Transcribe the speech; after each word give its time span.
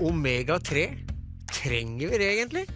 omega-3, 0.00 0.84
trenger 1.52 2.08
vi 2.08 2.18
det 2.18 2.28
egentlig? 2.34 2.66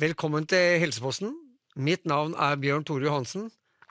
Velkommen 0.00 0.46
til 0.48 0.78
Helseposten. 0.80 1.34
Mitt 1.76 2.06
navn 2.08 2.32
er 2.32 2.56
Bjørn 2.56 2.84
Tore 2.88 3.04
Johansen, 3.04 3.50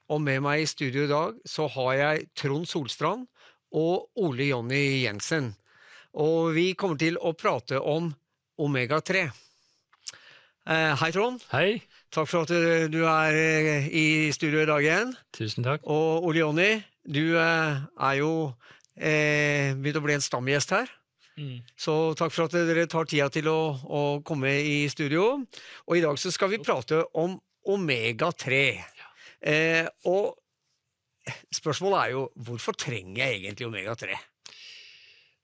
og 0.09 0.22
med 0.26 0.41
meg 0.41 0.63
i 0.63 0.70
studio 0.70 1.04
i 1.05 1.12
dag 1.12 1.36
så 1.48 1.68
har 1.76 1.94
jeg 1.99 2.27
Trond 2.38 2.66
Solstrand 2.70 3.27
og 3.77 4.08
Ole 4.17 4.48
Jonny 4.50 5.04
Jensen. 5.04 5.52
Og 6.17 6.54
vi 6.55 6.72
kommer 6.73 6.98
til 6.98 7.20
å 7.22 7.36
prate 7.38 7.77
om 7.80 8.09
omega-3. 8.59 9.27
Eh, 10.70 10.95
hei, 11.02 11.12
Trond. 11.14 11.41
Hei. 11.53 11.81
Takk 12.12 12.27
for 12.27 12.41
at 12.41 12.50
du- 12.50 12.88
du 12.90 13.03
er 13.05 13.34
eh, 13.34 13.88
i 13.94 14.31
studio 14.34 14.62
i 14.64 14.66
dag 14.66 14.81
igjen. 14.81 15.16
Tusen 15.34 15.64
takk. 15.64 15.81
Og 15.86 16.26
Ole 16.26 16.39
Jonny, 16.41 16.84
du 17.05 17.38
eh, 17.38 17.78
er 18.00 18.16
jo 18.17 18.53
eh, 18.98 19.73
begynt 19.78 19.98
å 20.02 20.03
bli 20.05 20.14
en 20.17 20.22
stamgjest 20.26 20.70
her. 20.72 20.89
Så 21.80 22.16
takk 22.20 22.34
for 22.36 22.50
at 22.50 22.52
dere 22.67 22.84
tar 22.91 23.05
tida 23.08 23.30
til 23.31 23.45
å, 23.48 23.72
å 23.88 24.02
komme 24.28 24.50
i 24.59 24.89
studio. 24.91 25.45
Og 25.88 25.95
i 25.95 26.02
dag 26.03 26.17
så 26.20 26.34
skal 26.36 26.50
vi 26.52 26.58
prate 26.59 27.05
om 27.16 27.38
omega-3. 27.66 28.84
Eh, 29.39 29.88
og 30.09 30.36
spørsmålet 31.53 32.00
er 32.02 32.14
jo 32.16 32.25
hvorfor 32.45 32.75
trenger 32.77 33.23
jeg 33.23 33.39
egentlig 33.39 33.67
omega-3? 33.69 34.17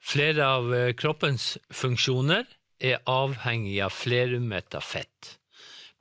Flere 0.06 0.48
av 0.58 0.72
eh, 0.76 0.94
kroppens 0.98 1.56
funksjoner 1.74 2.46
er 2.84 3.04
avhengig 3.10 3.80
av 3.86 3.94
flerumetta 3.96 4.82
fett. 4.84 5.38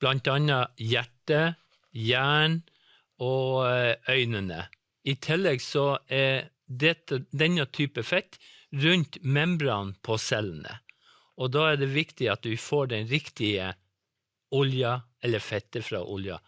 Blant 0.02 0.28
annet 0.28 0.74
hjerte, 0.82 1.54
jern 1.94 2.60
og 3.22 3.64
eh, 3.68 3.94
øynene. 4.10 4.66
I 5.04 5.14
tillegg 5.22 5.62
så 5.62 5.94
er 6.08 6.50
dette, 6.66 7.22
denne 7.30 7.66
type 7.72 8.02
fett 8.02 8.40
rundt 8.82 9.20
membranen 9.22 9.94
på 10.02 10.18
cellene. 10.18 10.80
Og 11.38 11.50
da 11.54 11.70
er 11.72 11.78
det 11.80 11.94
viktig 11.94 12.28
at 12.30 12.44
du 12.46 12.54
får 12.58 12.90
den 12.92 13.08
riktige 13.10 13.72
olja, 14.54 15.00
eller 15.24 15.42
fettet 15.42 15.86
fra 15.86 16.02
olja, 16.02 16.38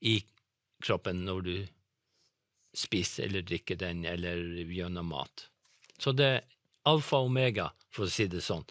i 0.00 0.18
kroppen 0.20 0.35
når 0.84 1.40
du 1.42 1.56
spiser 2.76 3.24
eller 3.24 3.42
drikker 3.42 3.76
den, 3.76 4.04
eller 4.04 4.36
gjennom 4.70 5.08
mat. 5.08 5.48
Så 5.98 6.12
det 6.12 6.26
er 6.26 6.44
alfa 6.84 7.22
og 7.22 7.30
omega, 7.30 7.70
for 7.90 8.06
å 8.06 8.12
si 8.12 8.26
det 8.28 8.42
sånn, 8.44 8.64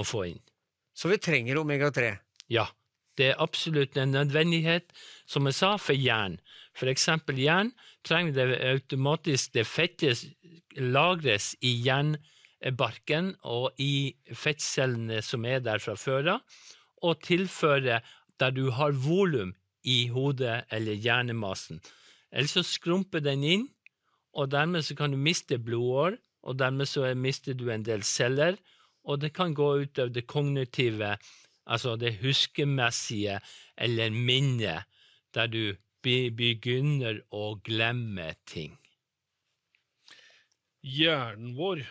å 0.00 0.04
få 0.04 0.24
inn. 0.30 0.40
Så 0.94 1.08
vi 1.08 1.18
trenger 1.20 1.60
omega-3. 1.60 2.16
Ja, 2.52 2.66
det 3.16 3.32
er 3.32 3.42
absolutt 3.42 3.96
en 4.00 4.14
nødvendighet, 4.16 4.92
som 5.26 5.46
jeg 5.48 5.58
sa, 5.58 5.76
for 5.76 5.96
jern. 5.96 6.38
For 6.76 6.88
eksempel 6.88 7.38
jern 7.40 7.72
trenger 8.06 8.32
det 8.32 8.60
automatisk 8.72 9.52
det 9.52 9.66
fettet 9.68 10.24
lagres 10.80 11.52
i 11.60 11.74
jernbarken 11.84 13.34
og 13.44 13.76
i 13.76 14.14
fettcellene 14.32 15.20
som 15.24 15.44
er 15.44 15.60
der 15.60 15.82
fra 15.84 15.96
før 16.00 16.38
av, 16.38 16.60
og 17.02 17.20
tilfører 17.26 18.00
der 18.40 18.54
du 18.56 18.70
har 18.72 18.96
volum 18.96 19.52
i 19.82 20.06
hodet 20.12 20.64
eller 20.72 20.98
hjernemassen. 20.98 21.80
Ellers 22.32 22.54
så 22.56 22.64
skrumper 22.66 23.22
den 23.24 23.44
inn, 23.44 23.64
og 24.32 24.50
dermed 24.52 24.84
så 24.86 24.96
kan 24.96 25.12
du 25.12 25.20
miste 25.20 25.58
blodår, 25.60 26.16
og 26.42 26.58
dermed 26.58 26.88
så 26.90 27.12
mister 27.14 27.54
du 27.54 27.68
en 27.70 27.84
del 27.86 28.02
celler, 28.06 28.56
og 29.04 29.20
det 29.20 29.32
kan 29.34 29.54
gå 29.54 29.68
ut 29.82 29.98
av 29.98 30.12
det 30.14 30.26
kognitive, 30.30 31.16
altså 31.66 31.96
det 31.98 32.16
huskemessige 32.22 33.40
eller 33.76 34.10
minnet, 34.10 34.86
der 35.34 35.50
du 35.50 35.74
begynner 36.02 37.20
å 37.30 37.54
glemme 37.62 38.32
ting. 38.46 38.78
Hjernen 40.82 41.54
vår 41.54 41.84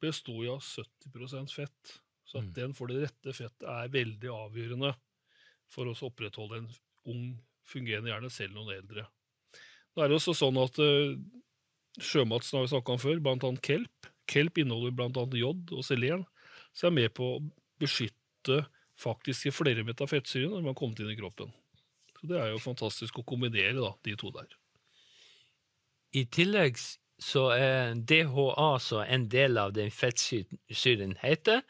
består 0.00 0.44
jo 0.46 0.54
av 0.56 0.62
70% 0.64 1.52
fett, 1.52 1.98
så 2.24 2.40
Mm. 2.40 2.48
at 2.48 2.54
den 2.54 2.74
får 2.74 2.88
det 2.88 3.02
rette 3.02 3.32
fettet 3.36 3.68
er 3.68 3.88
veldig 3.88 4.30
avgjørende 4.32 4.94
for 5.68 5.86
oss 5.86 6.00
å 6.02 6.08
opprettholde 6.08 6.56
en 6.62 6.70
ung, 7.08 7.38
fungerende 7.68 8.12
hjerne, 8.12 8.30
selv 8.32 8.56
noen 8.56 8.74
eldre. 8.76 9.06
Det 9.94 10.04
er 10.04 10.14
også 10.14 10.34
sånn 10.36 10.58
at 10.60 10.78
uh, 10.82 11.14
sjømatsen 12.00 12.58
har 12.58 12.66
vi 12.66 12.72
snakka 12.74 12.94
om 12.94 13.02
før, 13.02 13.22
annet 13.30 13.62
kelp. 13.66 14.10
Kelp 14.30 14.60
inneholder 14.62 15.08
annet 15.08 15.38
jod 15.40 15.72
og 15.74 15.86
selen, 15.86 16.26
som 16.76 16.92
er 16.92 17.02
med 17.02 17.14
på 17.16 17.32
å 17.36 17.42
beskytte 17.80 18.62
faktiske 19.00 19.52
flermetta 19.54 20.06
fettsyre 20.10 20.50
når 20.50 20.62
man 20.62 20.72
har 20.72 20.78
kommet 20.78 21.02
inn 21.02 21.12
i 21.12 21.18
kroppen. 21.18 21.52
Så 22.20 22.28
det 22.30 22.40
er 22.40 22.50
jo 22.52 22.62
fantastisk 22.62 23.20
å 23.20 23.26
kombinere 23.26 23.78
da, 23.78 23.94
de 24.04 24.16
to 24.20 24.32
der. 24.34 24.50
I 26.12 26.26
tillegg 26.28 26.76
så 27.20 27.46
er 27.54 27.94
DHA, 27.94 28.70
så 28.82 29.02
en 29.04 29.26
del 29.32 29.58
av 29.60 29.72
den 29.76 29.92
fettsyren 29.94 31.16
heter, 31.22 31.62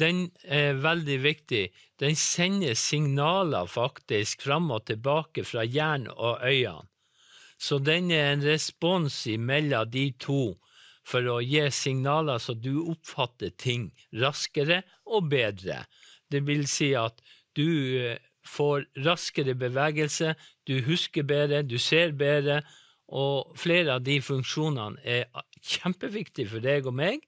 den 0.00 0.26
er 0.44 0.76
veldig 0.82 1.16
viktig. 1.24 1.62
Den 2.00 2.16
sender 2.16 2.76
signaler 2.76 3.68
faktisk 3.70 4.44
fram 4.44 4.70
og 4.74 4.84
tilbake 4.90 5.44
fra 5.44 5.64
hjernen 5.64 6.12
og 6.12 6.44
øynene. 6.44 6.88
Så 7.58 7.78
den 7.80 8.10
er 8.12 8.34
en 8.34 8.44
respons 8.44 9.22
mellom 9.40 9.88
de 9.90 10.10
to 10.20 10.58
for 11.06 11.24
å 11.30 11.38
gi 11.40 11.62
signaler 11.72 12.40
så 12.42 12.52
du 12.52 12.82
oppfatter 12.90 13.54
ting 13.56 13.88
raskere 14.20 14.82
og 15.06 15.30
bedre. 15.30 15.84
Det 16.28 16.42
vil 16.44 16.66
si 16.68 16.90
at 16.98 17.22
du 17.56 17.96
eh, 18.02 18.18
får 18.46 18.84
raskere 19.06 19.56
bevegelse, 19.58 20.34
du 20.66 20.82
husker 20.86 21.24
bedre, 21.26 21.62
du 21.62 21.78
ser 21.78 22.12
bedre, 22.12 22.60
og 23.06 23.54
flere 23.58 23.96
av 23.96 24.04
de 24.04 24.18
funksjonene 24.20 25.00
er 25.06 25.28
kjempeviktige 25.62 26.50
for 26.50 26.64
deg 26.64 26.88
og 26.90 26.96
meg. 26.98 27.22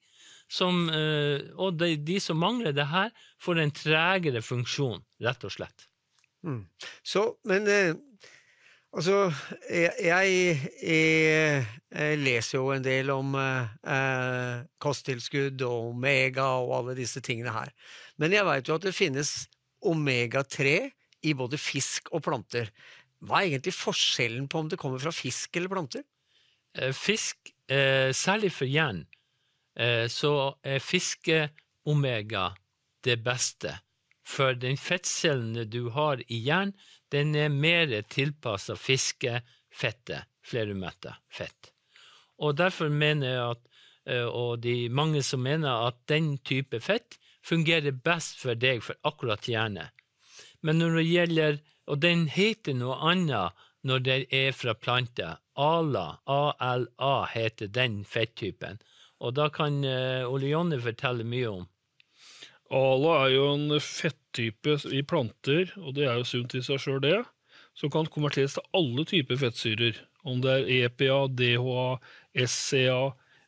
Som, 0.49 0.87
eh, 0.89 1.45
og 1.61 1.77
de, 1.81 1.95
de 2.01 2.17
som 2.25 2.39
mangler 2.41 2.73
det 2.73 2.89
her, 2.89 3.13
får 3.45 3.61
en 3.61 3.75
tregere 3.75 4.43
funksjon, 4.45 5.03
rett 5.25 5.45
og 5.45 5.53
slett. 5.53 5.89
Så, 7.05 7.25
men 7.51 7.67
eh, 7.69 7.91
altså 8.95 9.27
jeg, 9.69 9.91
jeg, 10.07 10.71
jeg, 10.81 11.65
jeg 11.93 12.21
leser 12.23 12.57
jo 12.61 12.71
en 12.73 12.85
del 12.85 13.11
om 13.13 13.35
eh, 13.37 13.75
eh, 13.93 14.55
kosttilskudd 14.81 15.65
og 15.67 15.91
omega 15.93 16.47
og 16.63 16.77
alle 16.79 16.97
disse 16.99 17.21
tingene 17.25 17.53
her. 17.53 17.75
Men 18.17 18.33
jeg 18.33 18.47
veit 18.49 18.71
jo 18.71 18.79
at 18.79 18.87
det 18.87 18.97
finnes 18.97 19.35
omega-3 19.85 20.79
i 21.27 21.35
både 21.37 21.59
fisk 21.61 22.09
og 22.15 22.25
planter. 22.27 22.71
Hva 23.27 23.43
er 23.43 23.53
egentlig 23.53 23.75
forskjellen 23.75 24.47
på 24.51 24.63
om 24.63 24.71
det 24.71 24.79
kommer 24.81 25.03
fra 25.03 25.13
fisk 25.15 25.59
eller 25.59 25.73
planter? 25.73 26.07
Eh, 26.79 26.93
Fisk, 26.95 27.51
eh, 27.69 28.15
særlig 28.15 28.53
for 28.55 28.71
jern, 28.71 29.03
eh, 29.03 29.18
så 30.11 30.33
er 30.67 30.83
fiskeomega 30.83 32.49
det 33.07 33.21
beste. 33.23 33.77
For 34.29 34.57
den 34.59 34.77
fettcellene 34.77 35.65
du 35.71 35.89
har 35.95 36.21
i 36.27 36.41
hjernen, 36.45 36.75
den 37.09 37.33
er 37.39 37.49
mer 37.49 37.93
tilpassa 38.13 38.77
fiskefettet, 38.77 40.29
flerumetta 40.45 41.15
fett. 41.33 41.71
Og 42.39 42.59
derfor 42.59 42.93
mener 42.93 43.31
jeg 43.31 43.47
at, 43.55 43.63
eh, 44.07 44.27
og 44.27 44.61
de 44.63 44.89
mange 44.89 45.23
som 45.25 45.41
mener 45.43 45.89
at 45.89 45.97
den 46.13 46.37
type 46.39 46.81
fett 46.85 47.17
fungerer 47.43 47.97
best 48.05 48.37
for 48.43 48.55
deg, 48.55 48.83
for 48.85 48.99
akkurat 49.09 49.49
hjernen. 49.49 49.89
Men 50.61 50.79
når 50.79 50.99
det 50.99 51.07
gjelder, 51.09 51.59
og 51.89 52.03
den 52.05 52.27
heter 52.29 52.77
noe 52.77 52.99
annet 53.01 53.65
når 53.89 54.05
det 54.05 54.19
er 54.35 54.53
fra 54.53 54.75
planter, 54.75 55.39
ALA, 55.57 56.19
ALA 56.27 57.15
heter 57.33 57.73
den 57.73 58.03
fettypen, 58.05 58.83
og 59.19 59.35
da 59.39 59.49
kan 59.53 59.83
eh, 59.87 60.27
Ole 60.29 60.53
Jonny 60.53 60.79
fortelle 60.83 61.27
mye 61.27 61.51
om. 61.51 61.67
ALA 62.75 63.15
er 63.25 63.33
jo 63.33 63.47
en 63.55 63.79
fettype 63.81 64.77
i 64.93 65.01
planter, 65.03 65.73
og 65.81 65.95
det 65.97 66.05
er 66.07 66.19
jo 66.21 66.27
sunt 66.29 66.57
i 66.59 66.63
seg 66.65 66.83
sjøl, 66.83 67.01
det, 67.05 67.17
som 67.79 67.93
kan 67.93 68.09
konverteres 68.13 68.59
til 68.59 68.67
alle 68.77 69.07
typer 69.09 69.41
fettsyrer. 69.41 70.03
Om 70.29 70.43
det 70.45 70.53
er 70.59 70.69
EPA, 70.83 71.23
DHA, 71.33 71.87
SCA 72.45 73.01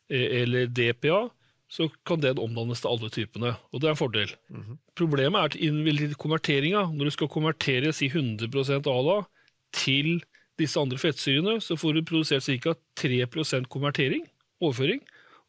eh, 0.09 0.41
eller 0.41 0.71
DPA, 0.71 1.27
så 1.71 1.87
kan 2.07 2.19
den 2.19 2.41
omdannes 2.41 2.81
til 2.83 2.91
alle 2.91 3.11
typene, 3.13 3.53
og 3.71 3.79
det 3.79 3.87
er 3.87 3.93
en 3.93 3.99
fordel. 3.99 4.33
Problemet 4.99 5.39
er 5.39 5.53
til 5.53 5.69
innvilget 5.69 6.17
konverteringa. 6.19 6.89
Når 6.91 7.07
du 7.07 7.13
skal 7.15 7.31
konvertere 7.31 7.93
si 7.95 8.09
100% 8.11 8.89
ALA 8.91 9.21
til 9.71 10.17
disse 10.59 10.79
andre 10.81 10.99
fettsyrene, 10.99 11.61
så 11.63 11.77
får 11.79 11.95
du 11.95 12.03
produsert 12.03 12.43
ca. 12.43 12.75
3% 12.99 13.69
konvertering, 13.71 14.25
overføring. 14.59 14.99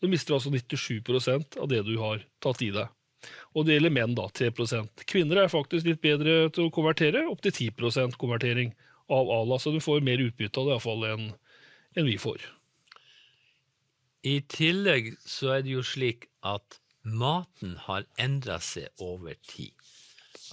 Du 0.03 0.09
mister 0.11 0.35
altså 0.35 0.51
97% 0.51 1.61
av 1.63 1.71
det 1.71 1.85
du 1.87 1.95
har 2.01 2.25
tatt 2.43 2.63
i 2.67 2.73
deg. 2.75 2.91
Og 3.55 3.67
det 3.67 3.77
gjelder 3.77 3.95
menn, 3.95 4.17
da, 4.19 4.25
3% 4.35 5.05
Kvinner 5.07 5.45
er 5.45 5.53
faktisk 5.53 5.87
litt 5.87 6.01
bedre 6.03 6.49
til 6.55 6.67
å 6.67 6.73
konvertere, 6.75 7.23
opptil 7.31 7.55
10% 7.71 8.19
konvertering 8.19 8.73
av 9.13 9.31
Allah. 9.31 9.61
så 9.63 9.71
du 9.71 9.79
får 9.81 10.03
mer 10.03 10.19
utbytte 10.25 10.59
av 10.59 10.67
det 10.67 10.75
iallfall 10.75 11.07
enn 11.07 11.31
enn 11.93 12.09
vi 12.09 12.17
får. 12.19 12.41
I 14.25 14.39
tillegg 14.49 15.13
så 15.29 15.57
er 15.57 15.65
det 15.67 15.75
jo 15.75 15.83
slik 15.85 16.29
at 16.47 16.79
maten 17.03 17.75
har 17.87 18.07
endra 18.23 18.59
seg 18.63 18.89
over 19.03 19.37
tid. 19.45 19.75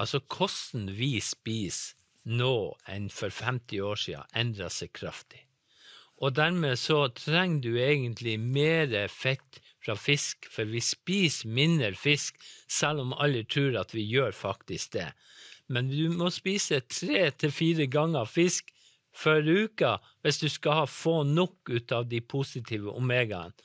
Altså 0.02 0.20
kosten 0.28 0.90
vi 0.98 1.18
spiser 1.24 1.96
nå 2.30 2.76
enn 2.92 3.08
for 3.14 3.32
50 3.32 3.86
år 3.86 4.02
siden, 4.02 4.34
endra 4.36 4.70
seg 4.74 4.92
kraftig. 4.94 5.46
Og 6.20 6.36
dermed 6.36 6.76
så 6.80 7.08
trenger 7.16 7.62
du 7.64 7.78
egentlig 7.80 8.36
mer 8.40 8.92
fett 9.08 9.62
fra 9.80 9.96
fisk, 9.96 10.50
for 10.52 10.68
vi 10.68 10.82
spiser 10.84 11.52
mindre 11.56 11.94
fisk, 11.96 12.36
selv 12.68 13.06
om 13.06 13.16
alle 13.16 13.46
tror 13.48 13.78
at 13.80 13.96
vi 13.96 14.04
gjør 14.04 14.36
faktisk 14.36 14.98
det. 14.98 15.08
Men 15.72 15.88
du 15.92 16.10
må 16.12 16.32
spise 16.34 16.82
tre 16.90 17.30
til 17.32 17.54
fire 17.54 17.88
ganger 17.88 18.28
fisk 18.28 18.74
for 19.16 19.46
uka 19.46 19.98
hvis 20.24 20.42
du 20.42 20.50
skal 20.52 20.88
få 20.90 21.22
nok 21.28 21.72
ut 21.72 21.94
av 21.96 22.10
de 22.12 22.20
positive 22.22 22.92
omegaene. 22.92 23.56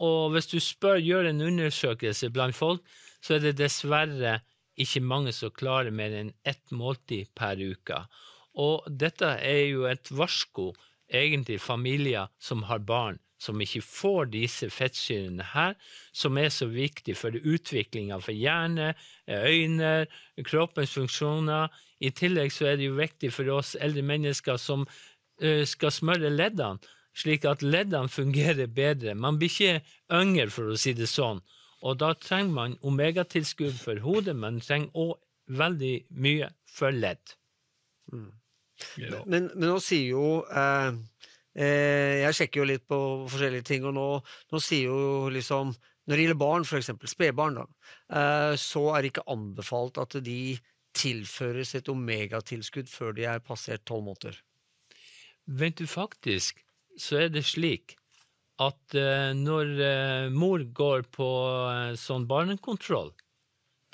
Og 0.00 0.32
hvis 0.32 0.48
du 0.48 0.56
spør, 0.64 0.96
gjør 0.96 1.28
en 1.28 1.42
undersøkelse 1.44 2.30
blant 2.32 2.56
folk, 2.56 2.80
så 3.20 3.36
er 3.36 3.44
det 3.44 3.58
dessverre 3.58 4.38
ikke 4.80 5.02
mange 5.04 5.34
som 5.36 5.52
klarer 5.52 5.92
mer 5.92 6.14
enn 6.16 6.32
ett 6.48 6.72
måltid 6.72 7.28
per 7.36 7.60
uke. 7.60 7.98
Og 8.56 8.86
dette 8.88 9.28
er 9.44 9.66
jo 9.68 9.84
et 9.90 10.08
varsko 10.08 10.70
egentlig 11.10 11.60
familier 11.60 12.30
som 12.38 12.62
har 12.70 12.78
barn 12.86 13.18
som 13.40 13.60
ikke 13.60 13.80
får 13.84 14.28
disse 14.34 14.68
fettsyrene 14.72 15.44
her, 15.54 15.76
som 16.12 16.36
er 16.38 16.50
så 16.52 16.68
viktig 16.70 17.16
for 17.16 17.32
utviklinga 17.32 18.20
for 18.20 18.36
hjerne, 18.36 18.92
øyne, 19.28 20.06
kroppens 20.44 20.92
funksjoner. 20.98 21.70
I 22.00 22.12
tillegg 22.16 22.52
så 22.52 22.70
er 22.70 22.80
det 22.80 22.90
jo 22.90 22.98
viktig 22.98 23.32
for 23.32 23.48
oss 23.56 23.76
eldre 23.80 24.04
mennesker 24.04 24.60
som 24.60 24.84
uh, 24.84 25.64
skal 25.64 25.94
smøre 25.94 26.32
leddene, 26.32 26.80
slik 27.16 27.46
at 27.48 27.64
leddene 27.64 28.12
fungerer 28.12 28.68
bedre. 28.68 29.16
Man 29.16 29.40
blir 29.40 29.50
ikke 29.50 30.20
yngre, 30.20 30.50
for 30.52 30.70
å 30.70 30.78
si 30.78 30.92
det 30.96 31.08
sånn. 31.10 31.40
Og 31.80 31.96
da 32.00 32.12
trenger 32.20 32.52
man 32.52 32.78
omegatilskudd 32.84 33.78
for 33.80 34.00
hodet, 34.04 34.36
men 34.36 34.60
trenger 34.60 34.92
òg 34.92 35.16
veldig 35.56 35.94
mye 36.12 36.52
for 36.68 36.92
ledd. 36.92 37.34
Mm. 38.12 38.28
Ja. 39.00 39.22
Men, 39.26 39.50
men, 39.54 39.68
nå 39.68 39.78
sier 39.84 40.14
jo 40.14 40.24
eh, 40.46 40.90
eh, 41.54 42.20
Jeg 42.24 42.36
sjekker 42.38 42.62
jo 42.62 42.68
litt 42.70 42.86
på 42.88 42.98
forskjellige 43.30 43.66
ting, 43.70 43.86
og 43.88 43.94
nå, 43.96 44.08
nå 44.52 44.62
sier 44.62 44.90
jo 44.90 45.30
liksom 45.32 45.72
Når 45.74 46.14
det 46.14 46.24
gjelder 46.24 46.40
barn, 46.40 46.66
f.eks. 46.66 46.90
spedbarn, 47.12 47.60
eh, 47.60 48.54
så 48.58 48.84
er 48.94 49.02
det 49.02 49.12
ikke 49.12 49.28
anbefalt 49.30 50.00
at 50.02 50.18
de 50.24 50.56
tilføres 50.96 51.76
et 51.78 51.88
omegatilskudd 51.92 52.90
før 52.90 53.14
de 53.14 53.28
er 53.30 53.44
passert 53.46 53.84
tolv 53.86 54.08
måneder. 54.08 54.40
Vent 55.46 55.78
du, 55.78 55.86
faktisk 55.86 56.64
så 56.98 57.20
er 57.24 57.30
det 57.30 57.44
slik 57.46 57.94
at 58.60 58.96
uh, 58.98 59.30
når 59.38 59.70
uh, 59.78 60.32
mor 60.34 60.64
går 60.76 61.06
på 61.14 61.28
sånn 61.96 62.26
barnekontroll, 62.28 63.12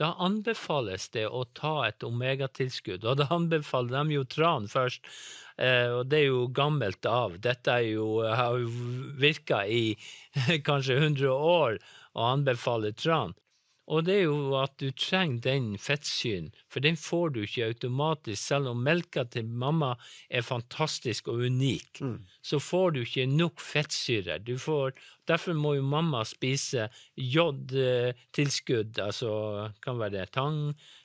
da 0.01 0.13
anbefales 0.23 1.09
det 1.15 1.25
å 1.29 1.45
ta 1.57 1.87
et 1.87 2.05
omegatilskudd, 2.05 3.05
og 3.05 3.21
da 3.21 3.29
anbefaler 3.33 3.97
de 3.97 4.19
jo 4.19 4.25
tran 4.37 4.69
først. 4.69 5.09
Eh, 5.57 5.89
og 5.89 6.11
det 6.13 6.21
er 6.21 6.27
jo 6.29 6.47
gammelt 6.53 7.09
av. 7.09 7.39
Dette 7.41 7.79
jo, 7.89 8.21
har 8.29 8.59
jo 8.61 8.69
virka 9.21 9.65
i 9.65 9.97
kanskje 10.69 11.01
100 11.01 11.33
år 11.33 11.81
å 12.17 12.31
anbefale 12.35 12.93
tran. 12.97 13.33
Og 13.87 14.03
det 14.07 14.17
er 14.19 14.25
jo 14.27 14.57
at 14.59 14.73
du 14.83 14.89
trenger 14.99 15.43
den 15.45 15.67
fettsyren, 15.79 16.49
for 16.67 16.83
den 16.83 16.97
får 16.99 17.37
du 17.37 17.41
ikke 17.45 17.69
automatisk. 17.71 18.41
Selv 18.41 18.73
om 18.73 18.81
melka 18.83 19.23
til 19.31 19.47
mamma 19.47 19.93
er 20.27 20.43
fantastisk 20.43 21.29
og 21.31 21.45
unik, 21.47 22.01
mm. 22.03 22.17
så 22.43 22.59
får 22.59 22.97
du 22.97 23.01
ikke 23.05 23.29
nok 23.31 23.63
fettsyre. 23.63 24.41
Får, 24.59 24.97
derfor 25.31 25.55
må 25.55 25.77
jo 25.77 25.85
mamma 25.87 26.25
spise 26.27 26.89
jodtilskudd, 27.15 28.99
altså 29.05 29.31
kan 29.85 30.01
være 30.03 30.17
det 30.17 30.31
tang 30.35 30.59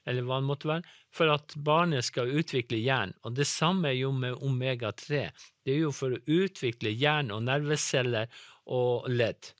eller 0.10 0.26
hva 0.26 0.40
det 0.42 0.50
måtte 0.50 0.70
være, 0.72 0.96
for 1.14 1.30
at 1.30 1.54
barnet 1.62 2.08
skal 2.08 2.34
utvikle 2.34 2.80
jern. 2.82 3.14
Og 3.22 3.36
det 3.38 3.46
samme 3.46 3.92
er 3.92 4.00
jo 4.00 4.10
med 4.16 4.42
omega-3. 4.42 5.28
Det 5.62 5.76
er 5.76 5.84
jo 5.84 5.94
for 5.94 6.18
å 6.18 6.24
utvikle 6.26 6.90
jern 6.98 7.30
og 7.36 7.46
nerveceller 7.46 8.32
og 8.74 9.06
ledd. 9.14 9.54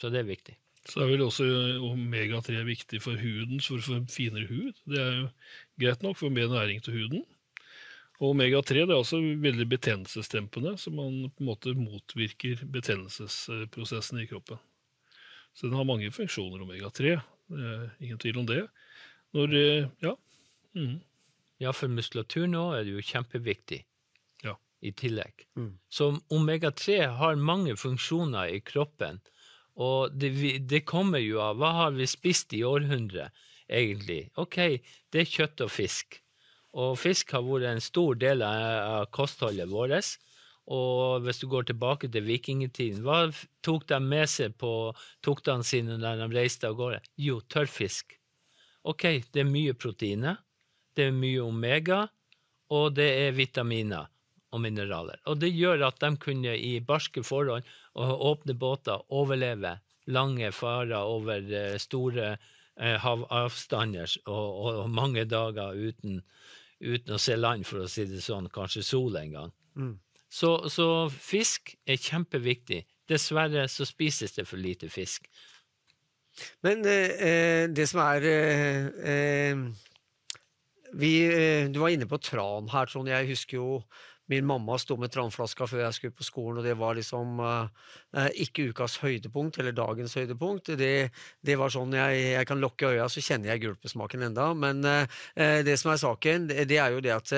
Så 0.00 0.08
det 0.14 0.22
er 0.22 0.30
viktig. 0.30 0.56
Så 0.86 1.02
er 1.02 1.10
vel 1.10 1.24
også 1.24 1.44
omega-3 1.84 2.62
viktig 2.68 3.00
for 3.04 3.18
huden, 3.20 3.58
for 3.60 3.80
å 3.80 3.84
få 3.84 3.98
finere 4.12 4.46
hud. 4.48 4.78
Det 4.88 5.00
er 5.02 5.16
jo 5.18 5.26
greit 5.82 6.04
nok 6.06 6.16
for 6.20 6.32
mer 6.32 6.48
næring 6.52 6.80
til 6.84 6.96
huden. 6.96 7.26
Og 8.18 8.32
omega-3 8.32 8.84
er 8.86 8.94
også 8.96 9.20
veldig 9.42 9.68
betennelsesdempende, 9.70 10.76
så 10.78 10.90
man 10.90 11.28
på 11.30 11.44
en 11.44 11.50
måte 11.50 11.74
motvirker 11.78 12.64
betennelsesprosessen 12.72 14.22
i 14.22 14.26
kroppen. 14.30 14.58
Så 15.54 15.66
den 15.66 15.76
har 15.78 15.86
mange 15.86 16.10
funksjoner, 16.14 16.62
omega-3. 16.64 17.18
Ingen 18.00 18.18
tvil 18.18 18.40
om 18.42 18.48
det. 18.48 18.64
Når 19.36 19.54
Ja. 20.02 20.16
Mm. 20.74 21.00
Ja, 21.58 21.72
for 21.74 21.90
muskulatur 21.90 22.46
nå 22.46 22.68
er 22.76 22.84
det 22.86 22.92
jo 22.94 23.02
kjempeviktig 23.02 23.80
ja. 24.46 24.54
i 24.80 24.92
tillegg. 24.94 25.46
Mm. 25.58 25.72
Så 25.90 26.12
omega-3 26.30 27.00
har 27.18 27.40
mange 27.40 27.74
funksjoner 27.76 28.54
i 28.54 28.60
kroppen 28.62 29.18
og 29.78 30.14
det, 30.18 30.32
det, 30.66 30.82
kommer 30.88 31.22
jo 31.22 31.38
av 31.42 31.58
hva 31.60 31.74
har 31.84 31.92
vi 31.94 32.06
spist 32.10 32.54
i 32.56 32.64
århundret, 32.66 33.34
egentlig? 33.70 34.24
Ok, 34.40 34.58
det 35.12 35.22
er 35.22 35.30
kjøtt 35.30 35.62
og 35.62 35.70
fisk. 35.70 36.18
Og 36.78 36.98
fisk 36.98 37.30
har 37.34 37.44
vært 37.46 37.70
en 37.70 37.82
stor 37.82 38.18
del 38.18 38.42
av 38.42 39.06
kostholdet 39.14 39.70
vårt. 39.70 40.18
Og 40.68 41.22
hvis 41.24 41.40
du 41.40 41.46
går 41.48 41.70
tilbake 41.70 42.10
til 42.12 42.26
vikingtiden, 42.26 43.00
hva 43.06 43.30
tok 43.64 43.86
de 43.88 44.00
med 44.04 44.28
seg 44.28 44.58
på 44.60 44.92
tuktene 45.24 45.64
sine 45.64 45.96
når 45.96 46.26
de 46.26 46.28
reiste 46.34 46.68
av 46.68 46.76
gårde? 46.76 47.00
Jo, 47.16 47.38
tørrfisk. 47.48 48.18
Ok, 48.88 49.06
det 49.32 49.42
er 49.44 49.48
mye 49.48 49.74
proteiner, 49.78 50.42
det 50.96 51.08
er 51.08 51.16
mye 51.16 51.40
omega, 51.44 52.04
og 52.74 52.94
det 52.98 53.08
er 53.24 53.36
vitaminer 53.36 54.10
og 54.52 54.62
mineraler. 54.64 55.20
Og 55.28 55.40
det 55.40 55.50
gjør 55.52 55.86
at 55.88 56.00
de 56.02 56.12
kunne 56.20 56.54
i 56.56 56.78
barske 56.84 57.22
forhold 57.24 57.66
åpne 57.98 58.54
båter 58.54 59.02
overleve 59.14 59.78
lange 60.08 60.52
farer 60.52 61.04
over 61.04 61.52
eh, 61.52 61.76
store 61.80 62.30
eh, 62.32 62.96
havavstander 63.02 64.18
og, 64.26 64.60
og, 64.64 64.90
mange 64.90 65.24
dager 65.28 65.76
uten, 65.76 66.22
uten, 66.80 67.14
å 67.14 67.20
se 67.20 67.36
land, 67.36 67.66
for 67.68 67.84
å 67.84 67.90
si 67.90 68.06
det 68.08 68.22
sånn, 68.24 68.48
kanskje 68.52 68.86
sol 68.86 69.18
en 69.20 69.34
gang. 69.34 69.52
Mm. 69.76 69.96
Så, 70.28 70.52
så, 70.72 70.88
fisk 71.08 71.74
er 71.88 72.00
kjempeviktig. 72.00 72.82
Dessverre 73.08 73.64
så 73.72 73.86
spises 73.88 74.34
det 74.36 74.44
for 74.48 74.60
lite 74.60 74.90
fisk. 74.92 75.28
Men 76.64 76.84
eh, 76.86 77.66
det 77.72 77.88
som 77.90 78.02
er 78.04 78.26
eh, 78.28 78.90
eh 79.12 79.86
vi, 80.92 81.10
eh, 81.26 81.68
Du 81.68 81.80
var 81.80 81.92
inne 81.92 82.06
på 82.08 82.18
tran 82.18 82.68
her, 82.72 82.86
Trond. 82.86 83.08
Jeg 83.08 83.28
husker 83.28 83.58
jo 83.58 83.82
Min 84.28 84.46
mamma 84.48 84.78
sto 84.80 84.96
med 85.00 85.12
tranflaska 85.14 85.68
før 85.68 85.84
jeg 85.86 85.96
skulle 85.96 86.16
på 86.18 86.26
skolen, 86.26 86.60
og 86.60 86.66
det 86.66 86.76
var 86.78 86.98
liksom 86.98 87.40
uh, 87.40 87.68
ikke 88.36 88.68
ukas 88.72 88.98
høydepunkt, 89.02 89.60
eller 89.60 89.76
dagens 89.76 90.16
høydepunkt. 90.18 90.74
Det, 90.80 91.08
det 91.44 91.56
var 91.60 91.72
sånn 91.74 91.96
jeg, 91.96 92.20
jeg, 92.34 92.48
kan 92.48 92.62
lukke 92.62 92.92
øya, 92.94 93.08
så 93.12 93.24
kjenner 93.24 93.54
jeg 93.54 93.64
gulpesmaken 93.66 94.28
enda. 94.30 94.50
Men 94.58 94.84
uh, 94.84 95.04
det 95.36 95.78
som 95.80 95.94
er 95.94 96.02
saken, 96.02 96.50
det, 96.52 96.78
er 96.78 96.96
jo 96.96 97.04
det 97.04 97.16
at 97.16 97.34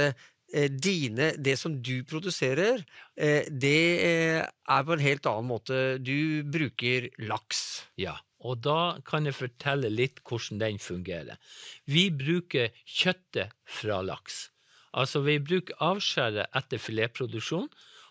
dine, 0.83 1.29
det 1.39 1.55
som 1.61 1.77
du 1.79 2.01
produserer, 2.11 2.81
det 3.15 3.83
er 4.03 4.83
på 4.83 4.97
en 4.97 5.05
helt 5.05 5.29
annen 5.31 5.47
måte. 5.47 5.77
Du 6.03 6.43
bruker 6.43 7.07
laks. 7.23 7.61
Ja, 8.03 8.17
og 8.41 8.63
da 8.65 8.99
kan 9.07 9.29
jeg 9.29 9.37
fortelle 9.37 9.91
litt 9.93 10.23
hvordan 10.25 10.61
den 10.63 10.81
fungerer. 10.81 11.37
Vi 11.85 12.09
bruker 12.11 12.73
kjøttet 12.89 13.53
fra 13.69 14.01
laks. 14.05 14.49
Altså, 14.93 15.23
vi 15.23 15.39
bruker 15.39 15.77
avskjæret 15.85 16.51
etter 16.57 16.83
filetproduksjon, 16.83 17.69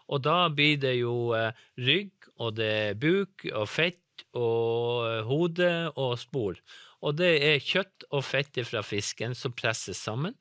og 0.09 0.21
da 0.25 0.47
blir 0.53 0.79
det 0.81 0.95
jo 1.01 1.33
eh, 1.37 1.51
rygg, 1.77 2.13
og 2.39 2.55
det 2.57 2.69
er 2.69 2.99
buk 2.99 3.45
og 3.51 3.67
fett 3.69 4.23
og 4.33 5.07
eh, 5.09 5.25
hode 5.27 5.73
og 5.95 6.15
spor. 6.21 6.59
Og 7.03 7.19
det 7.19 7.33
er 7.45 7.63
kjøtt 7.63 8.07
og 8.11 8.25
fett 8.27 8.59
fra 8.67 8.83
fisken 8.83 9.35
som 9.37 9.55
presses 9.55 9.99
sammen. 9.99 10.35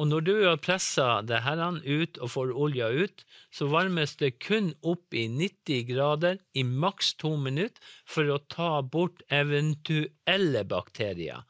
Og 0.00 0.06
når 0.08 0.22
du 0.24 0.32
har 0.46 0.60
pressa 0.62 1.20
det 1.26 1.42
her 1.44 1.60
ut 1.60 2.18
og 2.22 2.30
får 2.32 2.52
olja 2.56 2.88
ut, 2.88 3.24
så 3.52 3.66
varmes 3.68 4.14
det 4.16 4.38
kun 4.40 4.70
opp 4.80 5.12
i 5.12 5.26
90 5.28 5.82
grader 5.90 6.38
i 6.54 6.62
maks 6.62 7.14
to 7.20 7.34
minutter 7.36 7.82
for 8.06 8.30
å 8.30 8.38
ta 8.48 8.80
bort 8.80 9.20
eventuelle 9.28 10.64
bakterier. 10.64 11.44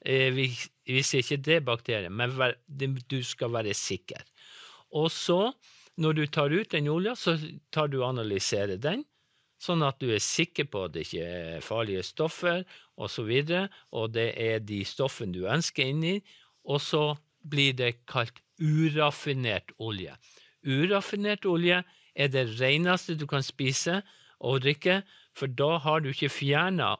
Eh, 0.00 0.32
hvis 0.32 1.12
ikke 1.18 1.36
det 1.44 1.56
er 1.58 1.66
bakterier, 1.66 2.08
men 2.08 2.32
du 3.10 3.20
skal 3.22 3.52
være 3.52 3.74
sikker. 3.74 4.24
Og 4.96 5.10
så, 5.12 5.52
når 6.00 6.12
du 6.16 6.26
tar 6.26 6.52
ut 6.52 6.72
den 6.72 6.88
olja, 6.88 7.14
så 7.14 7.36
tar 7.72 7.90
du 7.92 8.00
og 8.00 8.10
analyserer 8.14 8.80
den, 8.80 9.04
sånn 9.60 9.84
at 9.84 10.00
du 10.00 10.08
er 10.08 10.22
sikker 10.24 10.70
på 10.72 10.86
at 10.86 10.94
det 10.94 11.04
ikke 11.04 11.26
er 11.26 11.64
farlige 11.64 12.04
stoffer 12.06 12.62
osv., 12.96 13.28
og, 13.28 13.50
så 13.50 13.66
og 13.92 14.14
det 14.16 14.30
er 14.40 14.62
de 14.64 14.80
stoffene 14.88 15.36
du 15.36 15.44
ønsker 15.44 15.92
inni, 15.92 16.20
og 16.64 16.80
så 16.80 17.04
blir 17.44 17.76
det 17.76 18.06
kalt 18.08 18.40
uraffinert 18.60 19.72
olje. 19.80 20.16
Uraffinert 20.64 21.46
olje 21.48 21.82
er 22.14 22.32
det 22.32 22.48
reneste 22.60 23.16
du 23.16 23.26
kan 23.28 23.44
spise 23.44 24.00
og 24.40 24.62
drikke, 24.64 25.00
for 25.40 25.52
da 25.56 25.78
har 25.80 26.02
du 26.04 26.10
ikke 26.12 26.28
fjerna 26.32 26.92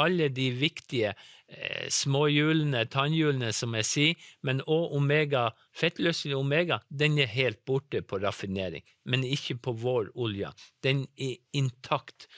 alle 0.00 0.30
de 0.32 0.48
viktige 0.56 1.12
eh, 1.12 1.86
småhjulene, 1.92 2.86
tannhjulene, 2.92 3.52
som 3.52 3.76
jeg 3.76 3.88
sier, 3.90 4.26
men 4.46 4.62
òg 4.64 4.96
omega, 4.96 5.50
fettløselig 5.76 6.38
omega, 6.38 6.80
den 6.88 7.18
er 7.20 7.30
helt 7.34 7.60
borte 7.68 8.00
på 8.00 8.22
raffinering, 8.24 8.84
men 9.04 9.26
ikke 9.28 9.58
på 9.60 9.76
vår 9.84 10.10
olje. 10.16 10.52
Den 10.84 11.04
er 11.20 11.36
intakt. 11.52 12.28